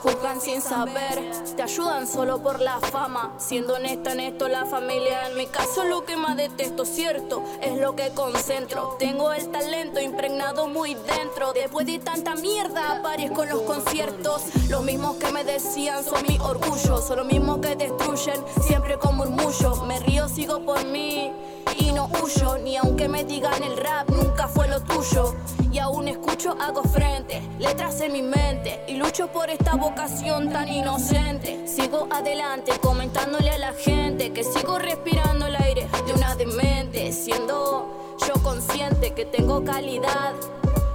[0.03, 3.37] Juzgan sin saber, te ayudan solo por la fama.
[3.39, 7.79] Siendo honesta en esto, la familia en mi caso lo que más detesto, cierto, es
[7.79, 8.97] lo que concentro.
[8.99, 11.53] Tengo el talento impregnado muy dentro.
[11.53, 14.43] Después de tanta mierda aparezco en los conciertos.
[14.69, 19.17] Los mismos que me decían son mi orgullo, son los mismos que destruyen siempre con
[19.17, 19.85] murmullo.
[19.85, 21.31] Me río, sigo por mí
[21.79, 25.35] y no huyo, ni aunque me digan el rap nunca fue lo tuyo.
[25.71, 30.69] Y aún escucho, hago frente, letras en mi mente y lucho por esta vocación tan
[30.69, 31.67] inocente.
[31.67, 38.17] Sigo adelante comentándole a la gente que sigo respirando el aire de una demente, siendo
[38.27, 40.35] yo consciente que tengo calidad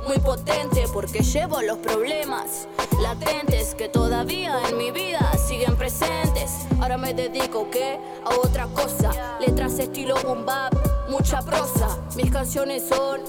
[0.07, 2.67] muy potente porque llevo los problemas
[3.01, 6.65] latentes que todavía en mi vida siguen presentes.
[6.79, 7.99] Ahora me dedico ¿qué?
[8.23, 10.73] a otra cosa, letras estilo boom bap,
[11.09, 11.97] mucha prosa.
[12.15, 13.19] Mis canciones son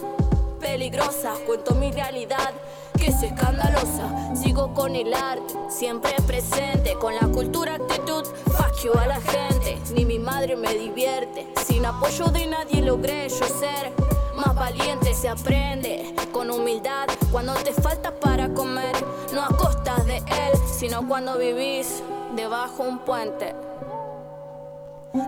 [0.60, 2.52] peligrosas, cuento mi realidad
[2.96, 4.34] que es escandalosa.
[4.36, 9.78] Sigo con el arte, siempre presente, con la cultura actitud, fuck a la gente.
[9.94, 15.28] Ni mi madre me divierte, sin apoyo de nadie logré yo ser más valiente se
[15.28, 18.94] aprende con humildad cuando te falta para comer,
[19.32, 22.02] no a costas de él, sino cuando vivís
[22.34, 23.54] debajo un puente.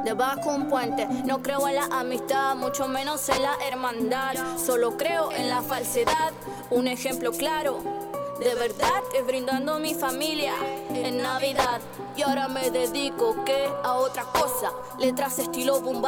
[0.04, 4.34] Debajo un puente, no creo en la amistad, mucho menos en la hermandad.
[4.56, 6.32] Solo creo en la falsedad.
[6.70, 8.09] Un ejemplo claro
[8.40, 10.54] de verdad es brindando mi familia
[10.88, 11.80] en Navidad.
[12.16, 14.72] Y ahora me dedico que a otra cosa.
[14.98, 16.02] Letras estilo boom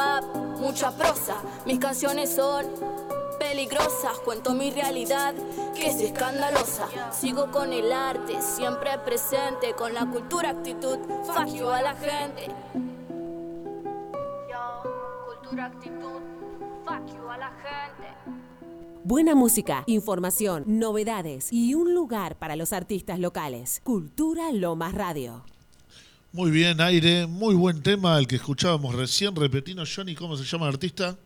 [0.59, 1.35] mucha prosa.
[1.65, 2.65] Mis canciones son
[3.39, 5.35] peligrosas, cuento mi realidad
[5.75, 6.87] que es escandalosa.
[7.11, 12.47] Sigo con el arte, siempre presente, con la cultura, actitud, fuck you a la gente.
[14.49, 14.83] Yo,
[15.25, 16.21] cultura, actitud,
[16.83, 18.42] fuck you a la gente.
[19.05, 23.81] Buena música, información, novedades y un lugar para los artistas locales.
[23.83, 25.43] Cultura Lomas Radio.
[26.31, 27.27] Muy bien, Aire.
[27.27, 29.35] Muy buen tema el que escuchábamos recién.
[29.35, 31.17] Repetinos, Johnny, ¿cómo se llama el artista?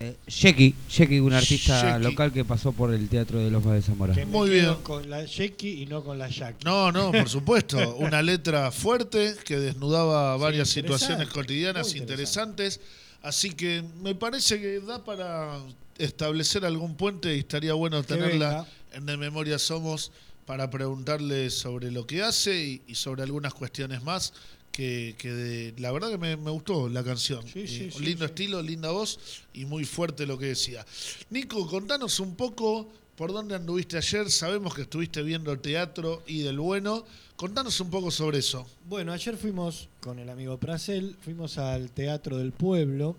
[0.00, 4.14] Eh, Sheki, Sheki, un artista local que pasó por el Teatro de Loma de Zamora.
[4.14, 4.82] Que me Muy quedo bien.
[4.82, 6.64] con la Jackie y no con la Jackie.
[6.64, 7.96] No, no, por supuesto.
[7.96, 12.80] Una letra fuerte que desnudaba varias situaciones cotidianas interesantes.
[13.22, 15.60] Así que me parece que da para
[15.98, 20.10] establecer algún puente y estaría bueno tenerla en De Memoria Somos
[20.46, 24.32] para preguntarle sobre lo que hace y, y sobre algunas cuestiones más.
[24.72, 27.44] Que, que de- la verdad que me, me gustó la canción.
[27.46, 29.20] Sí, sí, Eh, sí, lindo estilo, linda voz
[29.52, 30.84] y muy fuerte lo que decía.
[31.30, 34.28] Nico, contanos un poco por dónde anduviste ayer.
[34.32, 37.04] Sabemos que estuviste viendo teatro y del bueno.
[37.36, 38.66] Contanos un poco sobre eso.
[38.88, 43.16] Bueno, ayer fuimos con el amigo Prasel, fuimos al Teatro del Pueblo,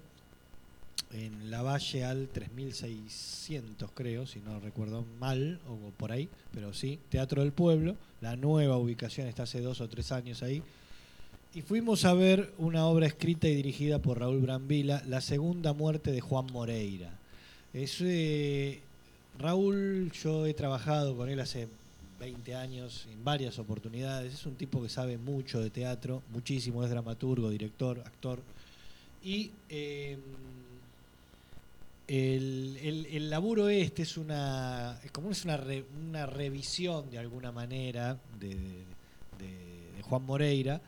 [1.12, 7.00] en la Valle al 3600 creo, si no recuerdo mal, o por ahí, pero sí,
[7.10, 10.62] Teatro del Pueblo, la nueva ubicación está hace dos o tres años ahí.
[11.54, 16.12] Y fuimos a ver una obra escrita y dirigida por Raúl Brambila, La segunda muerte
[16.12, 17.12] de Juan Moreira.
[17.74, 18.82] Es, eh,
[19.40, 21.70] Raúl, yo he trabajado con él hace
[22.20, 24.34] 20 años en varias oportunidades.
[24.34, 28.40] Es un tipo que sabe mucho de teatro, muchísimo, es dramaturgo, director, actor.
[29.24, 30.18] Y eh,
[32.08, 37.52] el, el- el laburo este es una, es es una, re- una revisión de alguna
[37.52, 40.82] manera de, de- Juan Moreira,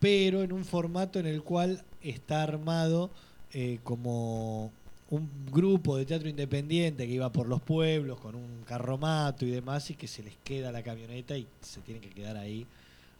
[0.00, 3.10] pero en un formato en el cual está armado
[3.52, 4.72] eh, como
[5.10, 9.88] un grupo de teatro independiente que iba por los pueblos con un carromato y demás
[9.90, 12.66] y que se les queda la camioneta y se tienen que quedar ahí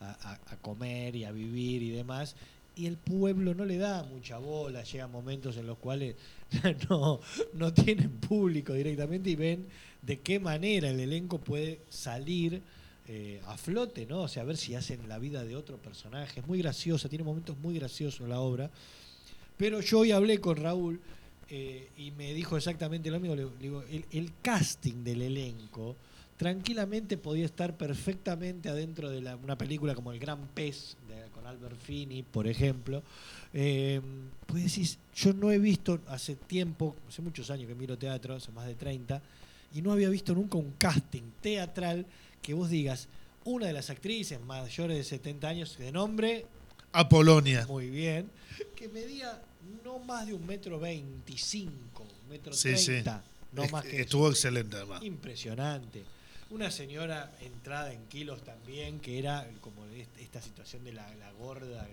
[0.01, 2.35] a- a comer y a vivir y demás.
[2.77, 6.17] Y el pueblo no le da mucha bola, llegan momentos en los cuales
[6.91, 7.21] no,
[7.55, 9.67] no tienen público directamente y ven
[10.03, 12.63] de qué manera el elenco puede salir
[13.09, 14.23] eh, a flote, ¿no?
[14.23, 16.41] O sea, a ver si hacen la vida de otro personaje.
[16.41, 18.71] Es muy graciosa, tiene momentos muy graciosos la obra.
[19.57, 21.01] Pero yo hoy hablé con Raúl
[21.49, 23.37] eh, y me dijo exactamente lo mismo.
[23.37, 25.97] Le, digo, el, el casting del elenco
[26.37, 30.97] tranquilamente podía estar perfectamente adentro de la- una película como El Gran Pez,
[31.45, 33.03] con Albert Finney, por ejemplo.
[33.53, 34.01] Eh,
[34.47, 38.51] pues decís, yo no he visto hace tiempo, hace muchos años que miro teatro, hace
[38.53, 39.21] más de 30,
[39.75, 42.07] y no había visto nunca un casting teatral
[42.43, 43.09] que vos digas,
[43.45, 46.47] una de las actrices mayores de 70 años de nombre,
[46.93, 47.67] Apolonia.
[47.67, 48.31] muy bien,
[48.75, 49.41] que medía
[49.85, 52.87] no más de un metro veinticinco, un metro Sí, sí.
[52.87, 53.23] treinta,
[53.53, 54.33] no Es- más que Estuvo eso.
[54.33, 55.03] excelente además.
[55.03, 56.05] Impresionante.
[56.51, 61.33] Una señora entrada en kilos también, que era como est- esta situación de la, la
[61.33, 61.87] gorda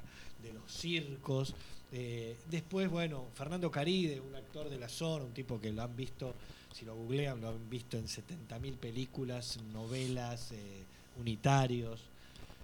[0.43, 1.55] de los circos.
[1.91, 5.95] Eh, después, bueno, Fernando Caride, un actor de la zona, un tipo que lo han
[5.95, 6.35] visto,
[6.73, 10.83] si lo googlean, lo han visto en 70.000 películas, novelas, eh,
[11.19, 12.01] unitarios.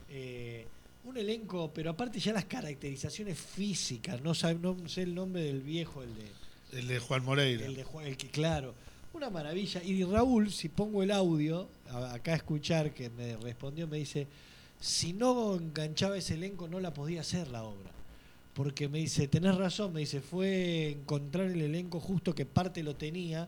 [0.09, 0.67] Eh,
[1.05, 5.61] un elenco, pero aparte ya las caracterizaciones físicas, no, sab- no sé el nombre del
[5.61, 6.79] viejo, el de...
[6.79, 7.65] El de Juan Moreira.
[7.65, 8.75] El de Juan- el que, claro,
[9.17, 9.83] una maravilla.
[9.83, 11.67] Y Raúl, si pongo el audio,
[12.11, 14.27] acá a escuchar, que me respondió, me dice,
[14.79, 17.91] si no enganchaba ese elenco no la podía hacer la obra.
[18.53, 22.95] Porque me dice, tenés razón, me dice, fue encontrar el elenco justo que parte lo
[22.95, 23.47] tenía,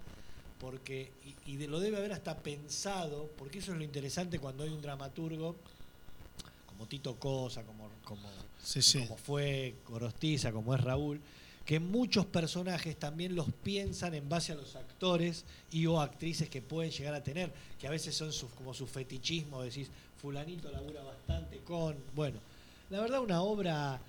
[0.60, 1.12] porque,
[1.48, 4.70] y, y de- lo debe haber hasta pensado, porque eso es lo interesante cuando hay
[4.70, 5.56] un dramaturgo
[6.68, 8.28] como Tito Cosa, como, como,
[8.64, 9.00] Sí, sí.
[9.00, 11.20] como fue Gorostiza, como es Raúl,
[11.66, 16.62] que muchos personajes también los piensan en base a los actores y o actrices que
[16.62, 19.88] pueden llegar a tener, que a veces son sus, como su fetichismo, decís,
[20.22, 21.96] fulanito labura bastante con...
[22.16, 22.40] Bueno,
[22.90, 24.02] la verdad una obra,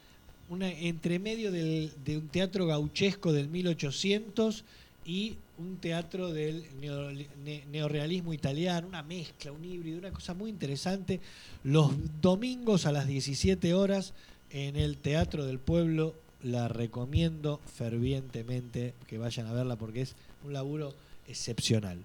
[0.49, 4.65] una entre medio del- de un teatro gauchesco del 1800
[5.05, 7.11] y un teatro del neo-
[7.45, 11.21] ne- neorrealismo italiano, una mezcla, un híbrido, una cosa muy interesante.
[11.63, 11.93] Los
[12.23, 14.15] domingos a las 17 horas
[14.51, 20.15] en el Teatro del Pueblo, la recomiendo fervientemente que vayan a verla porque es
[20.45, 20.95] un laburo
[21.29, 21.99] excepcional.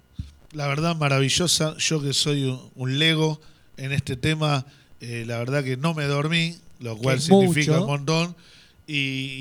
[0.52, 1.76] La verdad, maravillosa.
[1.78, 3.42] Yo que soy un, lego
[3.78, 4.66] en este tema,
[5.02, 7.84] eh, la verdad que no me dormí, lo cual significa mucho.
[7.84, 8.36] un montón.
[8.88, 8.94] Y,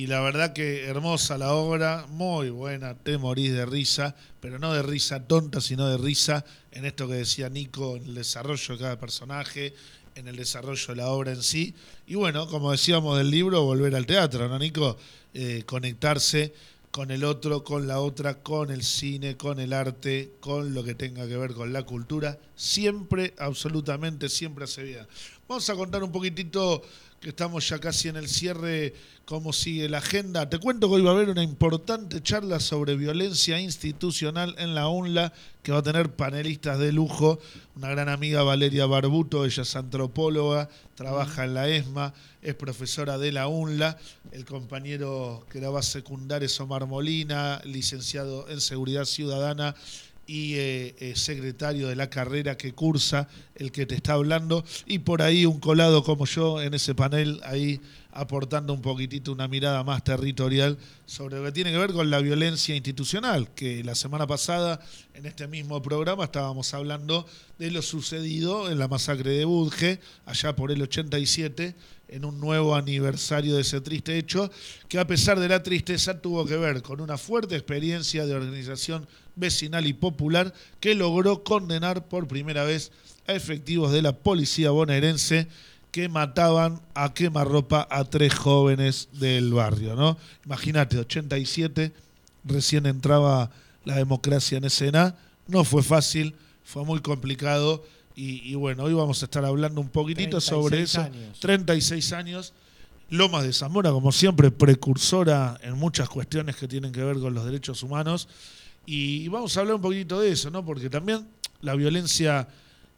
[0.02, 4.72] y la verdad que hermosa la obra, muy buena, te morís de risa, pero no
[4.72, 8.80] de risa tonta, sino de risa en esto que decía Nico, en el desarrollo de
[8.80, 9.74] cada personaje,
[10.14, 11.74] en el desarrollo de la obra en sí.
[12.06, 14.96] Y bueno, como decíamos del libro, volver al teatro, ¿no, Nico?
[15.32, 16.54] Eh, conectarse
[16.90, 20.94] con el otro, con la otra, con el cine, con el arte, con lo que
[20.94, 22.38] tenga que ver con la cultura.
[22.54, 25.06] Siempre, absolutamente, siempre hace bien.
[25.48, 26.82] Vamos a contar un poquitito,
[27.20, 28.94] que estamos ya casi en el cierre,
[29.24, 30.48] cómo sigue la agenda.
[30.48, 34.88] Te cuento que hoy va a haber una importante charla sobre violencia institucional en la
[34.88, 37.38] UNLA, que va a tener panelistas de lujo.
[37.76, 42.12] Una gran amiga Valeria Barbuto, ella es antropóloga, trabaja en la ESMA,
[42.42, 43.96] es profesora de la UNLA.
[44.32, 49.74] El compañero que la va a secundar es Omar Molina, licenciado en Seguridad Ciudadana
[50.26, 55.00] y eh, eh, secretario de la carrera que cursa el que te está hablando y
[55.00, 57.80] por ahí un colado como yo en ese panel ahí
[58.14, 62.20] aportando un poquitito una mirada más territorial sobre lo que tiene que ver con la
[62.20, 64.80] violencia institucional, que la semana pasada
[65.14, 67.26] en este mismo programa estábamos hablando
[67.58, 71.74] de lo sucedido en la masacre de Budge, allá por el 87,
[72.08, 74.48] en un nuevo aniversario de ese triste hecho,
[74.88, 79.08] que a pesar de la tristeza tuvo que ver con una fuerte experiencia de organización
[79.34, 82.92] vecinal y popular que logró condenar por primera vez
[83.26, 85.48] a efectivos de la policía bonaerense
[85.94, 90.18] que mataban a quemarropa a tres jóvenes del barrio, ¿no?
[90.44, 91.92] Imagínate, 87,
[92.42, 93.52] recién entraba
[93.84, 95.14] la democracia en escena,
[95.46, 96.34] no fue fácil,
[96.64, 97.84] fue muy complicado
[98.16, 101.00] y, y bueno, hoy vamos a estar hablando un poquitito sobre 36 eso.
[101.00, 101.38] años.
[101.38, 102.52] 36 años.
[103.08, 107.44] Lomas de Zamora, como siempre, precursora en muchas cuestiones que tienen que ver con los
[107.44, 108.26] derechos humanos.
[108.84, 110.64] Y, y vamos a hablar un poquitito de eso, ¿no?
[110.64, 111.24] Porque también
[111.60, 112.48] la violencia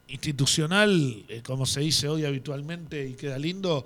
[0.07, 3.85] institucional, eh, como se dice hoy habitualmente y queda lindo,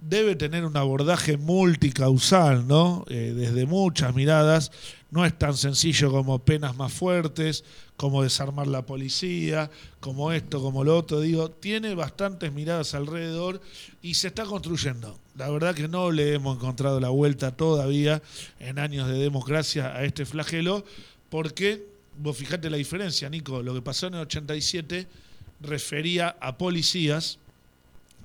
[0.00, 3.04] debe tener un abordaje multicausal, ¿no?
[3.08, 4.70] Eh, desde muchas miradas.
[5.10, 7.64] No es tan sencillo como penas más fuertes,
[7.96, 11.20] como desarmar la policía, como esto, como lo otro.
[11.20, 13.60] Digo, tiene bastantes miradas alrededor
[14.02, 15.18] y se está construyendo.
[15.36, 18.22] La verdad que no le hemos encontrado la vuelta todavía
[18.60, 20.84] en años de democracia a este flagelo,
[21.30, 21.86] porque
[22.18, 25.06] vos fijate la diferencia, Nico, lo que pasó en el 87
[25.60, 27.38] refería a policías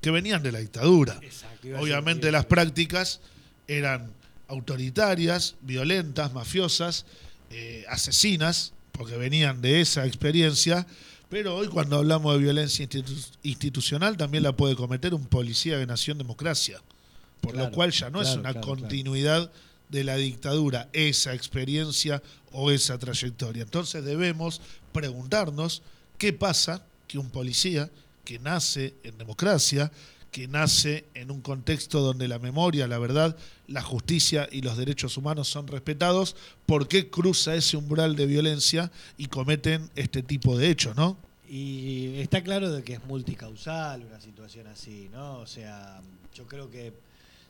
[0.00, 1.18] que venían de la dictadura.
[1.22, 3.20] Exacto, Obviamente las prácticas
[3.66, 4.10] eran
[4.48, 7.06] autoritarias, violentas, mafiosas,
[7.50, 10.86] eh, asesinas, porque venían de esa experiencia,
[11.28, 15.86] pero hoy cuando hablamos de violencia institu- institucional también la puede cometer un policía que
[15.86, 16.80] nació en democracia,
[17.40, 18.60] por Claro, lo cual ya no es una claro.
[18.66, 19.50] continuidad
[19.88, 22.22] de la dictadura, esa experiencia
[22.52, 23.62] o esa trayectoria.
[23.62, 24.60] Entonces debemos
[24.92, 25.82] preguntarnos
[26.18, 27.90] qué pasa que un policía
[28.24, 29.90] que nace en democracia,
[30.30, 33.36] que nace en un contexto donde la memoria, la verdad,
[33.68, 36.34] la justicia y los derechos humanos son respetados,
[36.66, 41.16] ¿por qué cruza ese umbral de violencia y cometen este tipo de hechos, no?
[41.48, 45.38] Y está claro de que es multicausal una situación así, ¿no?
[45.38, 46.00] O sea,
[46.34, 46.92] yo creo que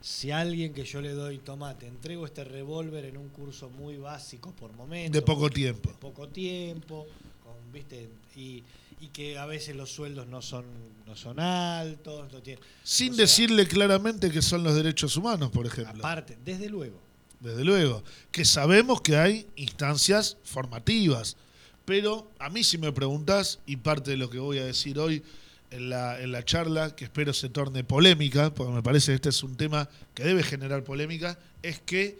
[0.03, 3.71] si a alguien que yo le doy, toma, te entrego este revólver en un curso
[3.71, 5.17] muy básico por momento.
[5.17, 5.89] De poco tiempo.
[5.89, 7.07] de poco tiempo,
[7.43, 8.11] con, ¿viste?
[8.37, 8.63] Y,
[9.05, 10.65] y que a veces los sueldos no son,
[11.07, 12.33] no son altos.
[12.33, 15.99] no tienen- Sin o sea, decirle claramente que son los derechos humanos, por ejemplo.
[15.99, 16.99] Aparte, desde luego.
[17.41, 18.03] desde luego,
[18.33, 21.37] que sabemos que hay instancias formativas,
[21.85, 25.23] pero a mí si me preguntás, y parte de lo que voy a decir hoy
[25.71, 29.29] en la, en la charla, que espero se torne polémica, porque me parece que este
[29.29, 32.17] es un tema que debe generar polémica, es que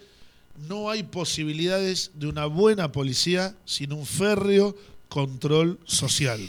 [0.67, 4.75] no hay posibilidades de una buena policía sin un férreo
[5.09, 6.39] control social,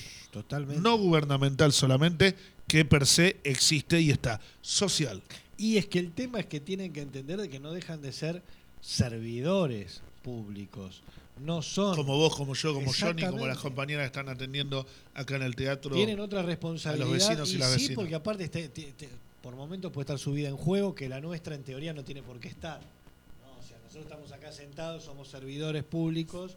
[0.43, 0.83] Totalmente.
[0.83, 2.35] no gubernamental solamente,
[2.69, 5.23] que per se existe y está, social.
[5.57, 8.13] Y es que el tema es que tienen que entender de que no dejan de
[8.13, 8.43] ser
[8.83, 11.03] servidores públicos.
[11.45, 11.95] No son.
[11.97, 15.55] como vos, como yo, como Johnny, como las compañeras que están atendiendo acá en el
[15.55, 15.95] teatro.
[15.95, 17.07] Tienen otra responsabilidad.
[17.09, 17.95] a los vecinos y las sí, vecinas.
[17.97, 19.09] porque aparte este- te- te-
[19.43, 22.23] por momentos puede estar su vida en juego, que la nuestra en teoría no tiene
[22.23, 22.81] por qué estar.
[22.81, 23.59] ¿no?
[23.63, 26.53] O sea, nosotros estamos acá sentados, somos servidores públicos,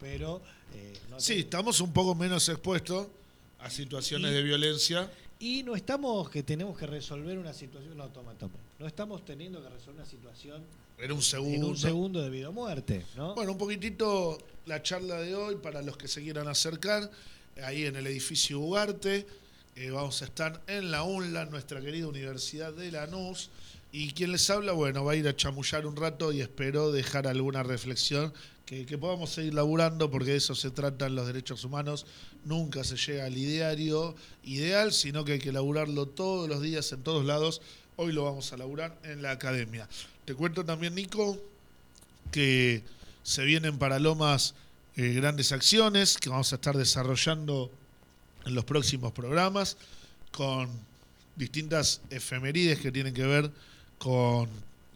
[0.00, 0.40] pero
[0.74, 3.08] eh, no Sí, estamos un poco menos expuestos
[3.62, 5.10] a situaciones Y- de violencia.
[5.38, 7.96] Y no estamos que tenemos que resolver una situación.
[7.96, 8.54] No, toma, toma.
[8.78, 10.62] No estamos teniendo que resolver una situación
[10.98, 11.66] En un en segundo.
[11.68, 13.34] un segundo de vida o muerte, ¿no?
[13.34, 17.10] Bueno, un poquitito la charla de hoy para los que se quieran acercar,
[17.64, 19.26] ahí en el edificio Ugarte.
[19.74, 23.50] Eh, vamos a estar en la UNLA, nuestra querida Universidad de Lanús.
[23.90, 27.26] Y quien les habla, bueno, va a ir a chamullar un rato y espero dejar
[27.26, 28.32] alguna reflexión
[28.66, 32.06] que, podamos seguir laburando, porque de eso se tratan los derechos humanos.
[32.44, 37.02] Nunca se llega al ideario ideal, sino que hay que laburarlo todos los días en
[37.02, 37.60] todos lados.
[37.96, 39.88] Hoy lo vamos a laburar en la academia.
[40.24, 41.38] Te cuento también, Nico,
[42.30, 42.82] que
[43.22, 44.54] se vienen para Lomas
[44.96, 47.70] eh, grandes acciones que vamos a estar desarrollando
[48.44, 49.76] en los próximos programas
[50.30, 50.68] con
[51.36, 53.50] distintas efemérides que tienen que ver
[53.98, 54.48] con,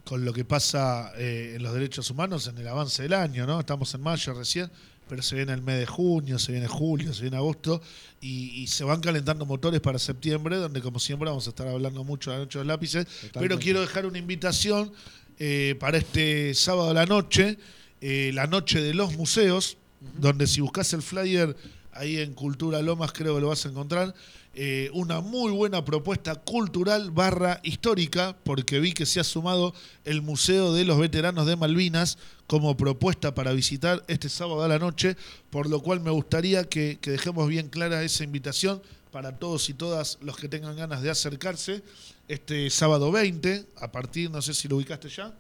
[0.07, 3.59] con lo que pasa eh, en los derechos humanos en el avance del año, ¿no?
[3.59, 4.71] Estamos en mayo recién,
[5.09, 7.83] pero se viene el mes de junio, se viene julio, se viene agosto
[8.21, 12.05] y, y se van calentando motores para septiembre, donde como siempre vamos a estar hablando
[12.05, 13.05] mucho de la noche de los lápices,
[13.35, 14.93] pero quiero dejar una invitación
[15.41, 17.59] eh, para este sábado a la noche,
[18.01, 19.77] eh, la noche de los museos,
[20.19, 21.57] donde si buscas el flyer
[21.91, 24.15] ahí en Cultura Lomas creo que lo vas a encontrar,
[24.59, 29.75] eh, una muy buena propuesta cultural barra histórica, porque vi que se ha sumado
[30.07, 34.79] el Museo de los Veteranos de Malvinas como propuesta para visitar este sábado a la
[34.79, 35.15] noche,
[35.51, 38.81] por lo cual me gustaría que, que dejemos bien clara esa invitación
[39.13, 41.83] para todos y todas los que tengan ganas de acercarse
[42.27, 45.35] este sábado 20, a partir, no sé si lo ubicaste ya,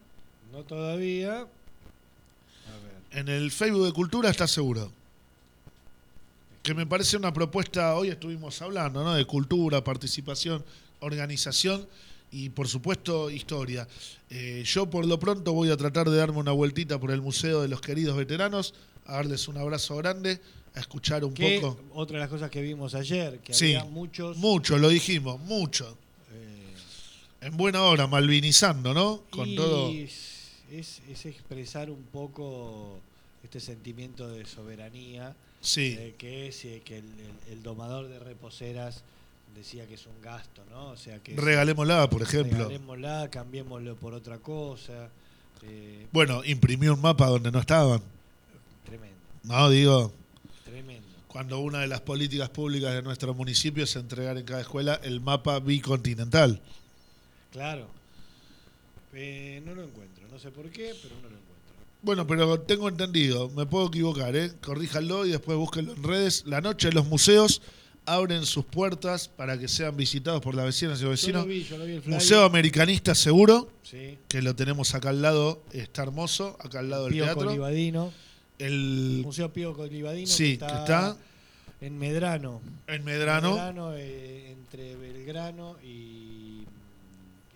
[0.52, 1.38] No todavía.
[1.40, 1.48] A ver.
[3.12, 4.92] en el Facebook de Cultura está seguro.
[6.66, 9.14] Que me parece una propuesta, hoy estuvimos hablando, ¿no?
[9.14, 10.64] De cultura, participación,
[10.98, 11.86] organización
[12.32, 13.86] y por supuesto historia.
[14.30, 17.62] Eh, yo por lo pronto voy a tratar de darme una vueltita por el Museo
[17.62, 20.40] de los Queridos Veteranos, a darles un abrazo grande,
[20.74, 21.78] a escuchar un Que poco.
[21.94, 24.36] otra de las cosas que vimos ayer, que Sí, había muchos.
[24.36, 25.96] mucho, lo dijimos, mucho.
[26.32, 29.22] eh, En buena hora, malvinizando, ¿no?
[29.30, 29.90] Con y todo.
[29.92, 32.98] Es, es expresar un poco
[33.44, 35.32] este sentimiento de soberanía.
[35.66, 35.96] Sí.
[35.98, 39.02] eh, que es eh, que el, el- el domador de reposeras
[39.54, 40.88] decía que es un gasto, ¿no?
[40.90, 42.58] O sea que Regalémosla, por ejemplo.
[42.58, 45.08] Regalémosla, cambiémoslo por otra cosa.
[45.62, 48.00] eh, Bueno, imprimió un mapa donde no estaban.
[48.84, 50.12] tremendo, No, digo,
[50.64, 51.06] tremendo.
[51.26, 55.20] cuando una de las políticas públicas de nuestro municipio es entregar en cada escuela el
[55.20, 56.60] mapa bicontinental.
[57.50, 57.88] Claro.
[59.14, 61.55] Eh, no lo encuentro, no sé por qué, pero no lo encuentro.
[62.06, 64.52] Bueno, pero tengo entendido, me puedo equivocar, ¿eh?
[64.64, 66.44] Corríjanlo y después búsquenlo en redes.
[66.46, 67.60] La noche de los museos
[68.04, 71.46] abren sus puertas para que sean visitados por las vecinas y los Yo lo vecinos.
[71.48, 72.02] vi, yo lo vi el.
[72.06, 74.18] Museo Americanista seguro, Sí.
[74.28, 77.44] que lo tenemos acá al lado, está hermoso, acá al lado del Pío teatro.
[77.46, 78.12] Colibadino.
[78.60, 80.28] El Museo Pío Colibadino.
[80.28, 81.16] Sí, que que está,
[81.80, 82.60] en Medrano.
[82.86, 83.50] en Medrano.
[83.56, 86.62] Medrano, eh, entre Belgrano y,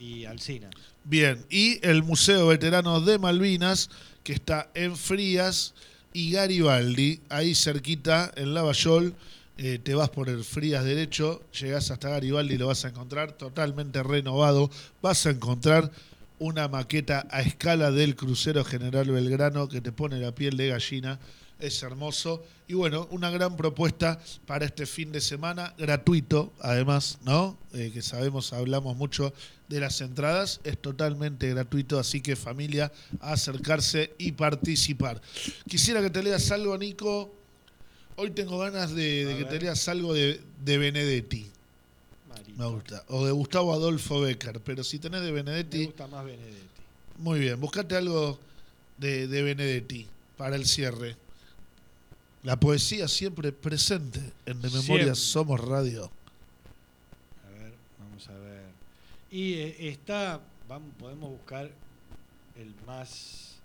[0.01, 0.70] y Alcina.
[1.05, 3.90] Bien, y el Museo Veterano de Malvinas,
[4.24, 5.74] que está en Frías
[6.12, 9.14] y Garibaldi, ahí cerquita, en Lavallol.
[9.59, 13.32] Eh, te vas por el Frías derecho, llegás hasta Garibaldi y lo vas a encontrar
[13.32, 14.70] totalmente renovado.
[15.03, 15.92] Vas a encontrar
[16.38, 21.20] una maqueta a escala del crucero General Belgrano que te pone la piel de gallina.
[21.61, 22.42] Es hermoso.
[22.68, 27.58] Y bueno, una gran propuesta para este fin de semana, gratuito, además, ¿no?
[27.72, 29.32] Eh, que sabemos, hablamos mucho
[29.68, 35.20] de las entradas, es totalmente gratuito, así que familia, a acercarse y participar.
[35.68, 37.32] Quisiera que te leas algo, Nico.
[38.16, 41.50] Hoy tengo ganas de, que te leas algo de, de Benedetti.
[42.28, 42.58] Marito.
[42.58, 43.04] Me gusta.
[43.08, 44.61] O de Gustavo Adolfo Becker.
[44.61, 46.82] Pero si tenés de Me Benedetti, gusta más Benedetti.
[47.18, 47.61] muy bien.
[47.61, 48.38] Buscate algo
[48.99, 50.07] de, de Benedetti
[50.37, 51.16] para el cierre.
[52.42, 55.14] La poesía siempre presente en De Memoria.
[55.14, 56.11] Somos Radio.
[57.46, 58.62] A ver, vamos a ver.
[59.30, 61.71] Y eh, está, vamos, podemos buscar
[62.57, 63.57] el más,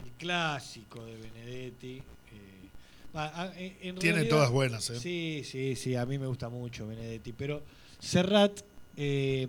[0.00, 1.96] eh, el clásico de Benedetti.
[1.98, 4.98] eh, en Tiene realidad- todas buenas, ¿eh?
[5.00, 7.62] Sí, sí, sí, a mí me gusta mucho Benedetti, pero
[7.98, 8.60] Serrat
[8.96, 9.46] eh,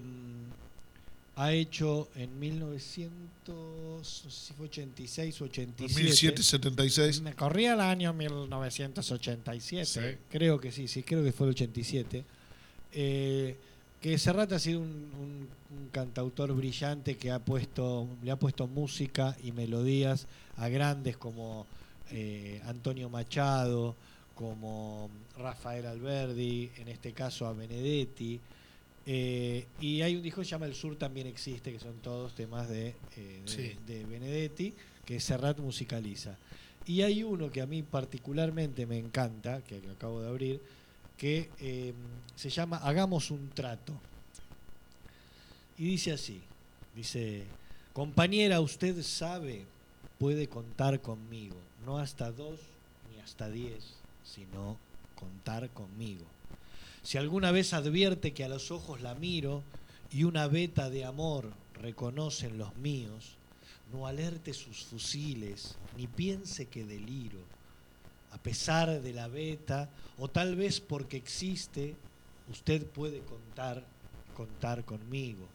[1.42, 3.14] ha hecho en 1900,
[3.48, 6.04] no sé si fue 86 o 87.
[6.04, 7.22] 1776.
[7.22, 9.86] Me corría el año 1987.
[9.86, 10.18] Sí.
[10.30, 12.24] Creo que sí, sí, creo que fue el 87.
[12.92, 13.56] Eh,
[14.02, 18.66] que Serrat ha sido un, un- un cantautor brillante que ha puesto, le ha puesto
[18.66, 20.26] música y melodías
[20.58, 21.68] a grandes como
[22.12, 23.96] eh, Antonio Machado,
[24.36, 28.40] como Rafael Alberdi, en este caso a Benedetti.
[29.12, 32.36] Eh, y hay un disco que se llama El Sur también existe, que son todos
[32.36, 33.76] temas de, eh, de, Sí.
[33.88, 34.72] de Benedetti,
[35.04, 36.38] que Serrat musicaliza.
[36.86, 40.62] Y hay uno que a mí particularmente me encanta, que que acabo de abrir,
[41.18, 41.92] que eh,
[42.36, 43.94] se llama Hagamos un trato.
[45.80, 46.40] Y dice así,
[46.96, 47.46] dice,
[47.94, 49.66] compañera, usted sabe,
[50.20, 52.60] puede contar conmigo, no hasta dos
[53.12, 54.78] ni hasta diez, sino
[55.16, 56.26] contar conmigo.
[57.04, 59.64] Si alguna vez advierte que a los ojos la miro
[60.12, 61.52] y una veta de amor
[61.82, 63.38] reconocen los míos,
[63.92, 67.40] no alerte sus fusiles, ni piense que deliro.
[68.32, 71.96] A pesar de la veta, o tal vez porque existe,
[72.52, 73.84] usted puede contar,
[74.36, 75.48] contar conmigo.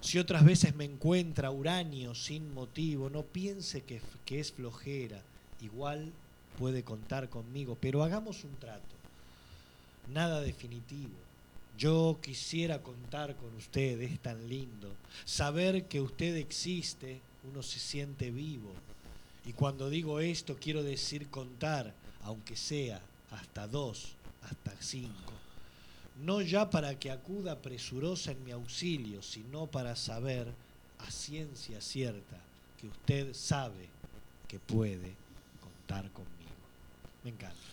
[0.00, 5.22] Si otras veces me encuentra uranio sin motivo, no piense que, que es flojera,
[5.60, 6.12] igual
[6.58, 9.01] puede contar conmigo, pero hagamos un trato.
[10.08, 11.14] Nada definitivo.
[11.78, 14.94] Yo quisiera contar con usted, es tan lindo.
[15.24, 17.20] Saber que usted existe,
[17.50, 18.72] uno se siente vivo.
[19.44, 21.92] Y cuando digo esto, quiero decir contar,
[22.22, 23.00] aunque sea
[23.30, 24.12] hasta dos,
[24.42, 25.32] hasta cinco.
[26.22, 30.52] No ya para que acuda presurosa en mi auxilio, sino para saber
[30.98, 32.38] a ciencia cierta
[32.80, 33.88] que usted sabe
[34.46, 35.14] que puede
[35.60, 36.30] contar conmigo.
[37.24, 37.71] Me encanta.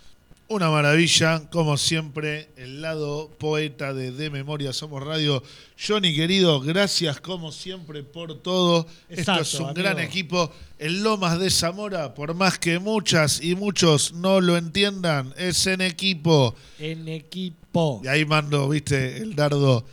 [0.51, 5.43] Una maravilla, como siempre, el lado poeta de De Memoria Somos Radio.
[5.79, 8.87] Johnny, querido, gracias como siempre por todo.
[9.09, 9.83] Exacto, Esto es un amigo.
[9.83, 10.51] gran equipo.
[10.79, 15.81] El Lomas de Zamora, por más que muchas y muchos no lo entiendan, es en
[15.81, 16.55] equipo.
[16.79, 18.01] En equipo.
[18.03, 19.85] Y ahí mando, viste, el dardo.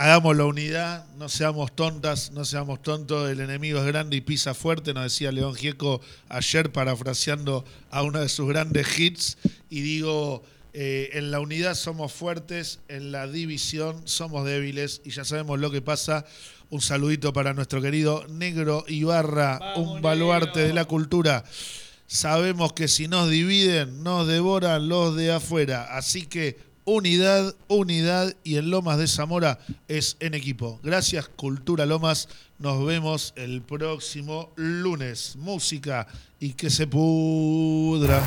[0.00, 3.28] Hagamos la unidad, no seamos tontas, no seamos tontos.
[3.28, 8.20] El enemigo es grande y pisa fuerte, nos decía León Gieco ayer, parafraseando a uno
[8.20, 9.38] de sus grandes hits.
[9.68, 15.00] Y digo, eh, en la unidad somos fuertes, en la división somos débiles.
[15.04, 16.24] Y ya sabemos lo que pasa.
[16.70, 21.42] Un saludito para nuestro querido Negro Ibarra, un baluarte de la cultura.
[22.06, 25.88] Sabemos que si nos dividen, nos devoran los de afuera.
[25.96, 29.58] Así que unidad, unidad y en Lomas de Zamora
[29.88, 30.80] es en equipo.
[30.82, 32.28] Gracias, Cultura Lomas.
[32.58, 35.36] Nos vemos el próximo lunes.
[35.36, 36.06] Música
[36.40, 38.22] y que se pudra.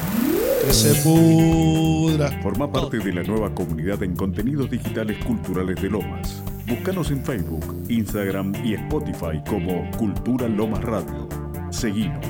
[0.64, 2.40] Que se pudra.
[2.44, 6.44] Forma parte de la nueva comunidad en contenidos digitales culturales de Lomas.
[6.68, 11.28] Búscanos en Facebook, Instagram y Spotify como Cultura Lomas Radio.
[11.72, 12.26] Seguinos.